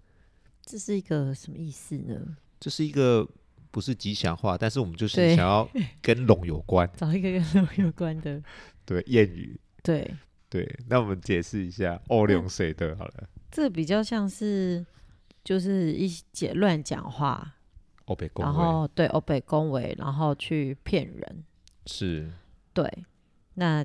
[0.62, 2.36] 这是一个什么意思呢？
[2.58, 3.24] 这是一个
[3.70, 5.70] 不是吉祥话，但是我们就是想要
[6.02, 8.42] 跟龙有关， 找一个跟龙有关的
[8.84, 9.60] 对谚语。
[9.84, 10.16] 对
[10.48, 13.30] 对，那我们解释一下“欧龙谁的”好了。
[13.52, 14.84] 这比较像是
[15.44, 17.54] 就是一些乱讲话，
[18.36, 21.44] 然后对欧北恭维，然后去骗人，
[21.86, 22.30] 是
[22.72, 22.88] 对。
[23.54, 23.84] 那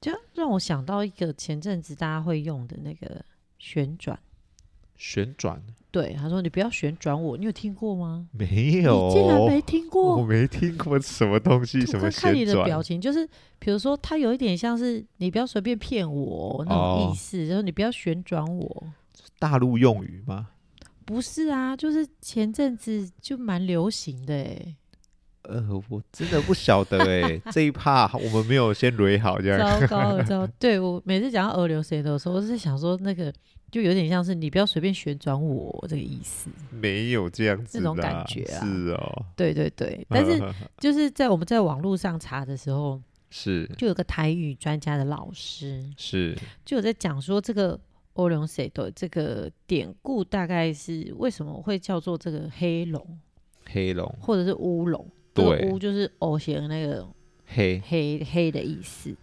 [0.00, 3.24] 就让我想到一个前阵子大家会用的那个
[3.58, 4.18] 旋转，
[4.96, 5.62] 旋转。
[5.90, 8.28] 对，他说：“你不要旋转我。”你有听过吗？
[8.32, 10.16] 没有，你竟然没听过？
[10.16, 12.10] 我没听过什么东西，什么？
[12.10, 13.26] 看你的表情，就是
[13.58, 18.86] 比如说，他有一点像是你不要随便骗我那种意思，然后、哦、你不要旋转我。
[19.38, 20.48] 大陆用语吗？
[21.06, 24.76] 不是啊，就是前阵子就蛮流行的哎。
[25.42, 29.80] 呃，我真的不晓得哎、欸， 这一趴我们没有先捋好这样。
[29.80, 30.52] 糟糕了，糟糕！
[30.58, 33.32] 对，我每次讲到二流谁的时候，我是想说那个
[33.70, 36.50] 就有点像是你不要随便旋转我这个意思。
[36.70, 38.66] 没有这样子，那种感觉啊。
[38.66, 39.24] 是哦。
[39.36, 40.42] 对对对， 但是
[40.78, 43.00] 就是在我们在网络上查的时候，
[43.30, 47.78] 是就有个台语专家的老师是就有在讲说这个
[48.16, 53.18] 欧龙谁的这个典故大概是为什么会叫做这个黑龙，
[53.66, 55.06] 黑龙或者是乌龙。
[55.32, 57.06] 对，乌就是偶像那个
[57.46, 59.14] 黑黑黑的意思。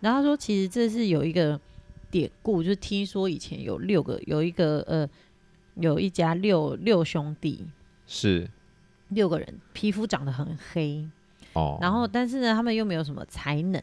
[0.00, 1.60] 然后他说，其实这是有一个
[2.10, 5.08] 典故，就是听说以前有六个，有一个呃，
[5.74, 7.66] 有一家六六兄弟，
[8.06, 8.48] 是
[9.08, 11.06] 六个人，皮肤长得很黑
[11.52, 11.76] 哦。
[11.82, 13.82] 然后，但是呢，他们又没有什么才能。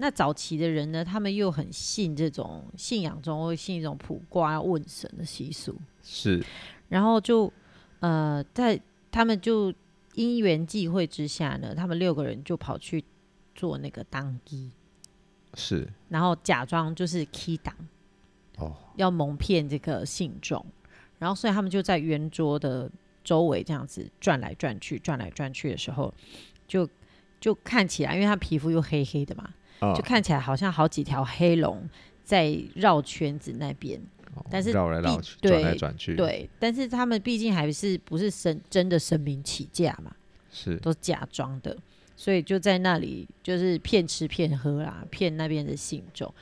[0.00, 6.44] 那早期的人呢，他们又很信这种信仰中会信一种卜卦问神的习俗，是。
[6.88, 7.52] 然后就
[8.00, 8.80] 呃，在
[9.12, 9.72] 他们就。
[10.16, 13.02] 因缘际会之下呢，他们六个人就跑去
[13.54, 14.72] 做那个当机，
[15.54, 17.72] 是，然后假装就是 key 档，
[18.58, 20.66] 哦，要蒙骗这个信众，
[21.20, 22.90] 然后所以他们就在圆桌的
[23.22, 26.12] 周围这样子转来转去，转来转去的时候，
[26.66, 26.86] 就
[27.38, 31.88] 就看起来，因为他皮肤又黑黑的嘛，哦，就看起来好像好几条黑龙
[32.22, 34.00] 在绕圈子那边。
[34.48, 40.14] 但是绕来绕去，转来转去，对，但是他们毕竟还是不是神真的神明起驾嘛，
[40.52, 41.76] 是都是假装的，
[42.16, 46.32] 所以就在那里就是骗吃骗喝啦，骗那边的信众。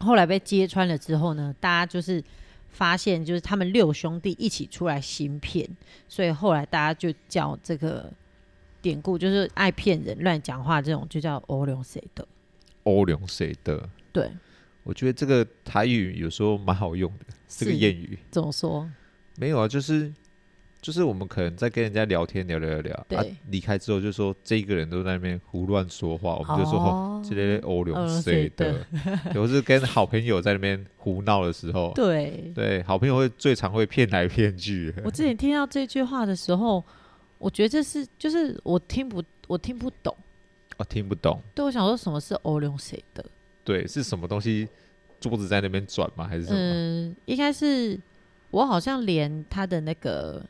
[0.00, 2.22] 后来被揭穿了之后呢，大家就是
[2.70, 5.64] 发现，就是他们六兄弟一起出来行骗，
[6.08, 8.12] 所以后来大家就叫这个
[8.80, 12.26] 典故，就是爱骗人、乱讲话这种，就叫欧龙谁的。
[12.84, 13.88] 欧龙谁的？
[14.12, 14.30] 对，
[14.82, 18.88] 我觉得这个台语有时候蛮好用的，这个谚语怎么说？
[19.36, 20.12] 没有啊，就是。
[20.80, 28.86] 就是我们可能在跟人家聊天聊聊聊，啊，离开之后就说这一个人都在那边胡乱说话，我们就说哦，这些欧龙谁的，
[29.34, 34.94] 有时跟好朋友在那边胡闹的时候，对对，好朋友会最常会骗来骗去。
[35.04, 36.82] 我之前听到这句话的时候，
[37.38, 40.14] 我觉得这是就是我听不我听不懂，
[40.76, 41.40] 哦，听不懂。
[41.54, 43.24] 对，我想说什么是欧龙谁的？
[43.64, 44.68] 对，是什么东西？
[45.20, 46.26] 桌子在那边转吗？
[46.26, 46.56] 还是什么？
[46.58, 47.98] 嗯，应该是
[48.50, 50.44] 我好像连他的那个。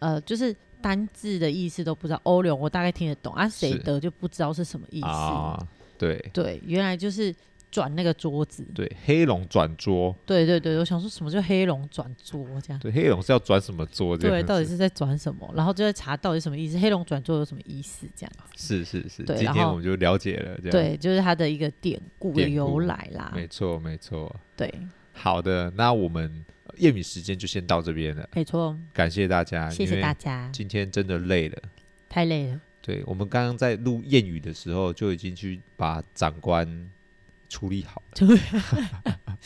[0.00, 2.20] 呃，就是单字的意思都不知道。
[2.24, 5.06] 欧龙我大概听得懂啊，谁的就不知道是什么意思。
[5.06, 7.34] 啊，对对，原来就是
[7.74, 8.64] 转那个桌子。
[8.72, 10.14] 对，黑龙转桌。
[10.24, 12.78] 对对对，我想说什么叫黑龙转桌这样？
[12.78, 14.16] 对，黑龙是要转什么桌？
[14.16, 15.52] 对，到底是在转什么？
[15.56, 16.78] 然后就在查到底什么意思？
[16.78, 18.06] 黑龙转桌有什么意思？
[18.14, 19.24] 这样是是是。
[19.24, 20.56] 对，今天我们就了解了。
[20.58, 23.32] 这样对，就是它的一个典故的由来啦。
[23.34, 24.32] 没错没错。
[24.56, 24.72] 对，
[25.12, 26.44] 好的，那我们。
[26.78, 30.50] 谚语时间就先到这边了，没错，感谢大家，谢谢大家。
[30.52, 31.56] 今天真的累了，
[32.08, 32.60] 太累了。
[32.82, 36.66] 对，我们刚刚在录谚语的时候，就已经去把长官
[37.54, 38.38] 处理好了。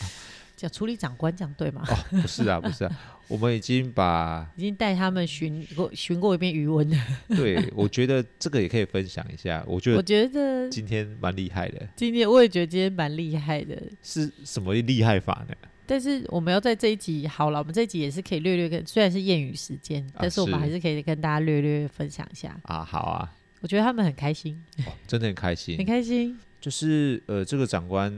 [0.57, 1.85] 讲处理长官讲对吗？
[1.87, 2.91] 哦，不是啊， 不是啊，
[3.29, 6.97] 我们已经把 已经带他们巡过巡过一遍余温了。
[7.29, 9.63] 对，我觉得这个也可以分享一下。
[9.69, 11.87] 我觉得，我觉得今天蛮厉害的。
[11.95, 13.81] 今天我也觉得今天蛮厉害的。
[14.03, 15.55] 是什么厉害法呢？
[15.87, 22.83] 但是我们要在这一集好了，我们这一集也是可以略略跟，虽然是谚语时间，啊，但是我们还是可以跟大家略略分享一下啊。
[22.85, 26.37] 好啊，我觉得他们很开心，哦，真的很开心，很开心。
[26.61, 28.13] 就是呃，这个长官，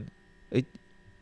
[0.49, 0.65] 哎，欸，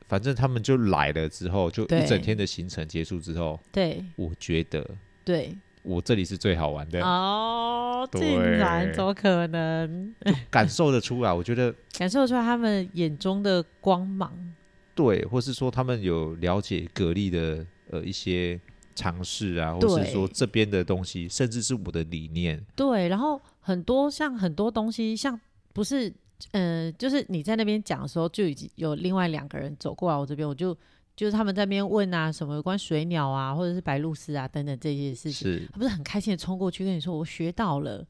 [0.07, 4.85] 反正他们就来了之后，就一整天的行程结束之后，对，我觉得，
[5.23, 8.07] 对，我这里是最好玩的哦。
[8.13, 10.15] 竟然怎么可能？
[10.49, 14.31] 感受得出来，我觉得 感受得出来他们眼中的光芒。
[14.95, 18.59] 对，或是说他们有了解蛤蜊的呃一些
[18.95, 22.65] 尝试啊，或是说这边的东西，甚至是我的理念。
[22.75, 25.39] 对，然后很多像很多东西，像
[25.73, 26.11] 不是
[26.51, 30.75] 呃，就是你在那边讲的时候，就已经有另外两个人走过来我这边，我就
[31.15, 38.05] 就是他们在那边问啊，什么有关水鸟啊，或者是白鹭鸶啊等等这些事情，他不是很开心的冲过去跟你说，我学到了。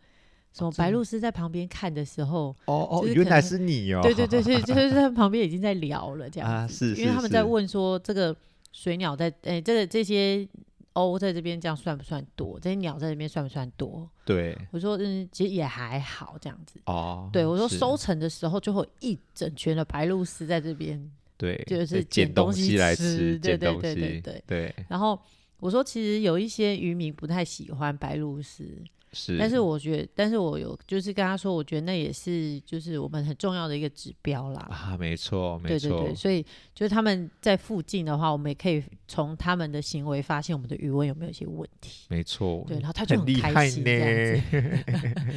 [0.51, 8.35] 什么白鹭鸶在旁边看的时候，哦哦，原来是你哦，对对对，对， 就是在旁边已经在聊了这样，啊、是，是，因为他们在问说这个
[8.71, 10.45] 水鸟在哎，这个这些
[10.93, 12.59] 鸥在这边这样算不算多？
[12.59, 14.09] 这些鸟在这边算不算多？
[14.25, 17.29] 对，我说嗯，其实也还好这样子哦。
[17.31, 24.75] 对，我说收成的时候就会一整圈的白鹭鸶在这边，对，就是捡东西来吃，对对对对对对，对。
[24.87, 25.19] 然后
[25.59, 28.83] 我说其实有一些渔民不太喜欢白鹭鸶。
[29.11, 34.67] 是，但是我觉得，但是我有就是跟他说，我觉得那也是就是我们很重要的一个指标啦。
[34.69, 35.89] 啊，没错，没错。
[35.89, 36.43] 对对对，所以
[36.75, 42.05] 就是他们在附近的话，我们也可以从他们的行为发现我们的余温有没有一些问题。
[42.09, 42.63] 没错。
[42.67, 44.83] 对，然后他就很开心这样子。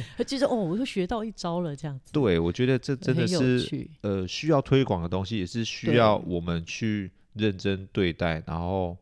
[0.17, 2.11] 他就说：“哦，我又学到一招了。”这样子。
[2.13, 8.95] 对，我觉得这真的是呃需要推广的东西，也是需要我们去认真对待，然后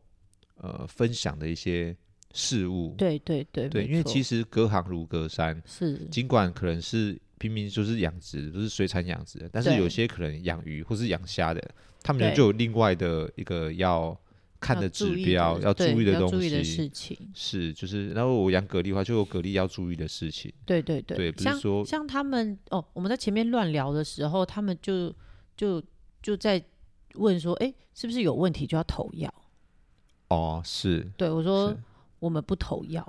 [0.56, 1.94] 呃分享的一些。
[2.32, 5.98] 事物，对对对对，因为其实隔行如隔山，是。
[6.10, 11.62] 尽管可能是平民就是养殖，都是水产养殖的，但是有些可能养鱼或是养虾的，
[12.02, 14.18] 他们就有另外的一个要
[14.60, 17.18] 看的指标，要注意的东西，的事情。
[17.34, 25.12] 是就是，然后我养蛤蜊的话，就有蛤蜊要注意的事情，对对对，对，不是说像他们哦，我们在前面乱聊的时候，他们就
[25.56, 25.82] 就
[26.22, 26.62] 就在
[27.14, 29.32] 问说，哎，是不是有问题就要投药？
[30.28, 31.76] 哦，是，对我说。
[32.22, 33.04] 我们不投药，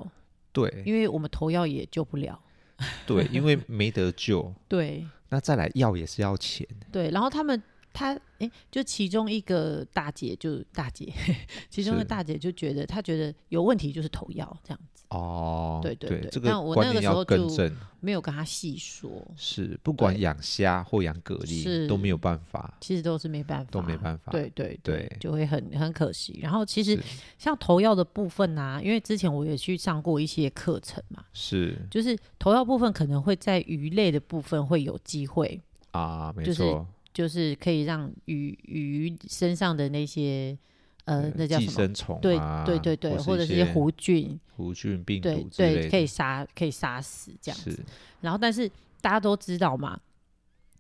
[0.51, 2.39] 对，因为我们投药也救不了，
[3.05, 7.61] 对，因为没得救，对，那再来药也是要钱，对，然后他们
[7.93, 11.13] 他哎，就其中一个大姐就大姐，
[11.69, 14.79] 其中一个大姐就觉得她觉得有问题就是投药这样。
[14.91, 14.92] 子。
[15.13, 19.09] 哦，对对对，对这个观念要更正，没有跟他细说。
[19.35, 24.31] 是，不管养虾或养蛤蜊都没有办法，其实都是没办法，都没办法。
[24.31, 26.39] 对对对，就会很很可惜。
[26.41, 26.99] 然后其实
[27.37, 35.61] 像投药的部分啊，因为之前我也去上过一些课程嘛，是，就是投药部分可能会在鱼类的部分会有机会
[35.91, 40.57] 啊，没错，就是就是可以让鱼鱼身上的那些。
[41.05, 41.71] 呃，那叫什么？
[41.71, 42.63] 寄生虫、啊？
[42.65, 47.83] 对对对对，或者是一些弧菌、弧菌病毒对对，可以杀可以杀死这样子。
[48.21, 48.69] 然后，但是
[49.01, 49.99] 大家都知道嘛，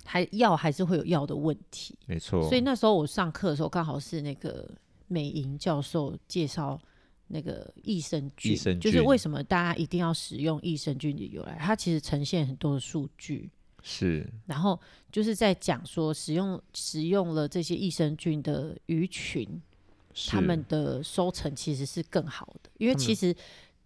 [0.05, 2.41] 还药还是会有药的问题，没错。
[2.47, 4.69] 所以那时候我上课的时候，刚好是那个
[5.07, 6.79] 美莹教授介绍
[7.27, 13.51] 那个益生菌，益生菌，就是为什么大家一定要使用益生菌的由来，它其实呈现很多的数据。
[13.85, 14.79] 是，然后
[15.11, 19.61] 就是在讲说，使用使用了这些益生菌的鱼群，
[20.27, 22.69] 他们的收成其实是更好的。
[22.77, 23.35] 因为其实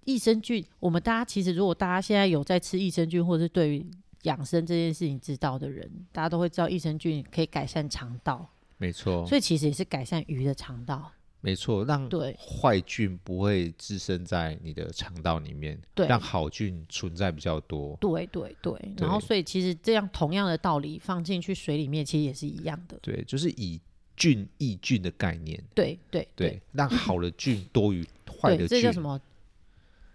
[0.05, 3.85] 益生菌，我们大家其实如果大家现在有在吃益生菌，或者是对于
[4.23, 9.25] 养生这件事情知道的人，大家都会知道益生菌可以改善肠道，没错。
[9.25, 11.11] 所以其实也是改善鱼的肠道。
[11.39, 17.95] 没错，让对坏菌不会滋生在你的肠道里面，对，让好菌存在比较多。
[18.01, 22.97] 对对对，对，然后所以其实这样同样的道理放进去水里面，其实也是一样的。
[23.03, 23.79] 对，就是以
[24.17, 25.63] 菌抑菌的概念。
[25.73, 28.67] 对对对，让好的菌多于坏的菌。
[28.67, 29.21] 这叫什么？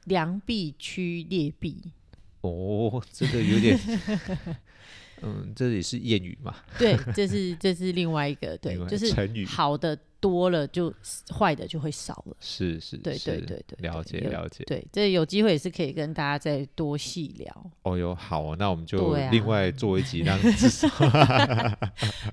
[0.05, 1.81] 良币驱劣币。
[2.43, 3.79] 哦，这个有点。
[5.23, 6.57] 嗯，这也是谚语嘛？
[6.77, 9.47] 对，这是这是另外一个对，就是成语。
[9.47, 10.95] 好的多了，就
[11.37, 12.37] 坏的就会少了。
[12.39, 14.63] 是是，对对对对，了解了解。
[14.65, 17.71] 对，这有机会也是可以跟大家再多细聊。
[17.83, 20.89] 哦哟，好啊，那我们就另外做一集，让至少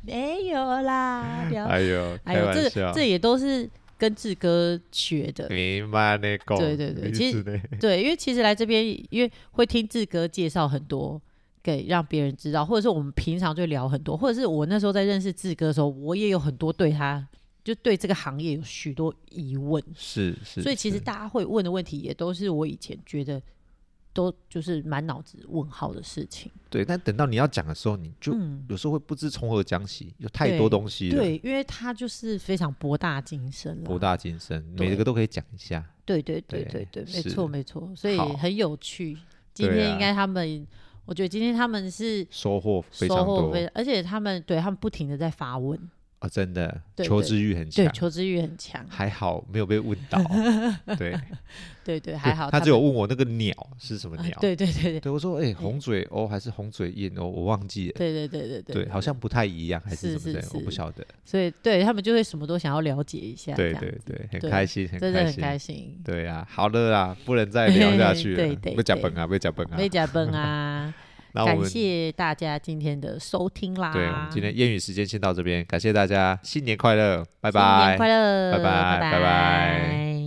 [0.03, 1.49] 没有啦。
[1.67, 3.67] 哎呦，哎呦，这个这也都是
[3.97, 5.49] 跟志哥学的。
[5.49, 7.43] 明白那个，对对对，其实
[7.81, 11.19] 对，因为其实来这边，因为会听志哥介绍很多。
[11.61, 17.27] 给让别人知道，或者是我们平常就聊很多，或者是我那时候在认识志哥的时候，我也有很多对他，
[17.69, 19.83] 就对这个行业有许多疑问。
[19.95, 23.39] 是是，所以其实大家会问的问题，也都是我以前觉得
[24.11, 26.51] 都就是满脑子问号的事情。
[26.67, 28.35] 对，但等到你要讲的时候，你就
[28.67, 31.15] 有时候会不知从何讲起，有太多东西了。
[31.15, 35.87] 对，对，因为他就是非常博大精深，博大精深，每个都可以讲一下。
[36.05, 39.15] 对对对对对，对，没错没错，所以很有趣。
[39.53, 40.65] 今天应该他们。
[41.05, 45.75] 我觉得今天他们是收获非常多，而且他们对他们不停的在发问
[46.19, 48.85] 啊，真的求知欲很强，对，求知欲很强。
[48.89, 50.21] 还好没有被问到，
[50.97, 51.17] 对
[51.85, 52.51] 对对，还好。
[52.51, 55.09] 他只有问我那个鸟是什么鸟，对对对对。
[55.09, 57.93] 我说哎，红嘴鸥还是红嘴燕哦，我忘记了。
[57.95, 61.05] 对对对对对，对，好像不太一样，还是什么的，我不晓得。
[61.23, 65.97] 所以对他们就会什么都想要了解一下，对对对，很开心，真的很开心。
[66.03, 70.93] 对啊，好了啦，不能再聊下去了， 对对，被讲崩啊，被讲崩啊，被讲崩啊。
[71.33, 73.91] 感谢大家今天的收听啦！
[73.91, 77.79] 对，我们今天谚语时间先到这边，感谢大家，新年快乐，拜拜！
[77.79, 79.11] 新年快乐，拜拜，拜拜。
[79.11, 80.18] 拜拜。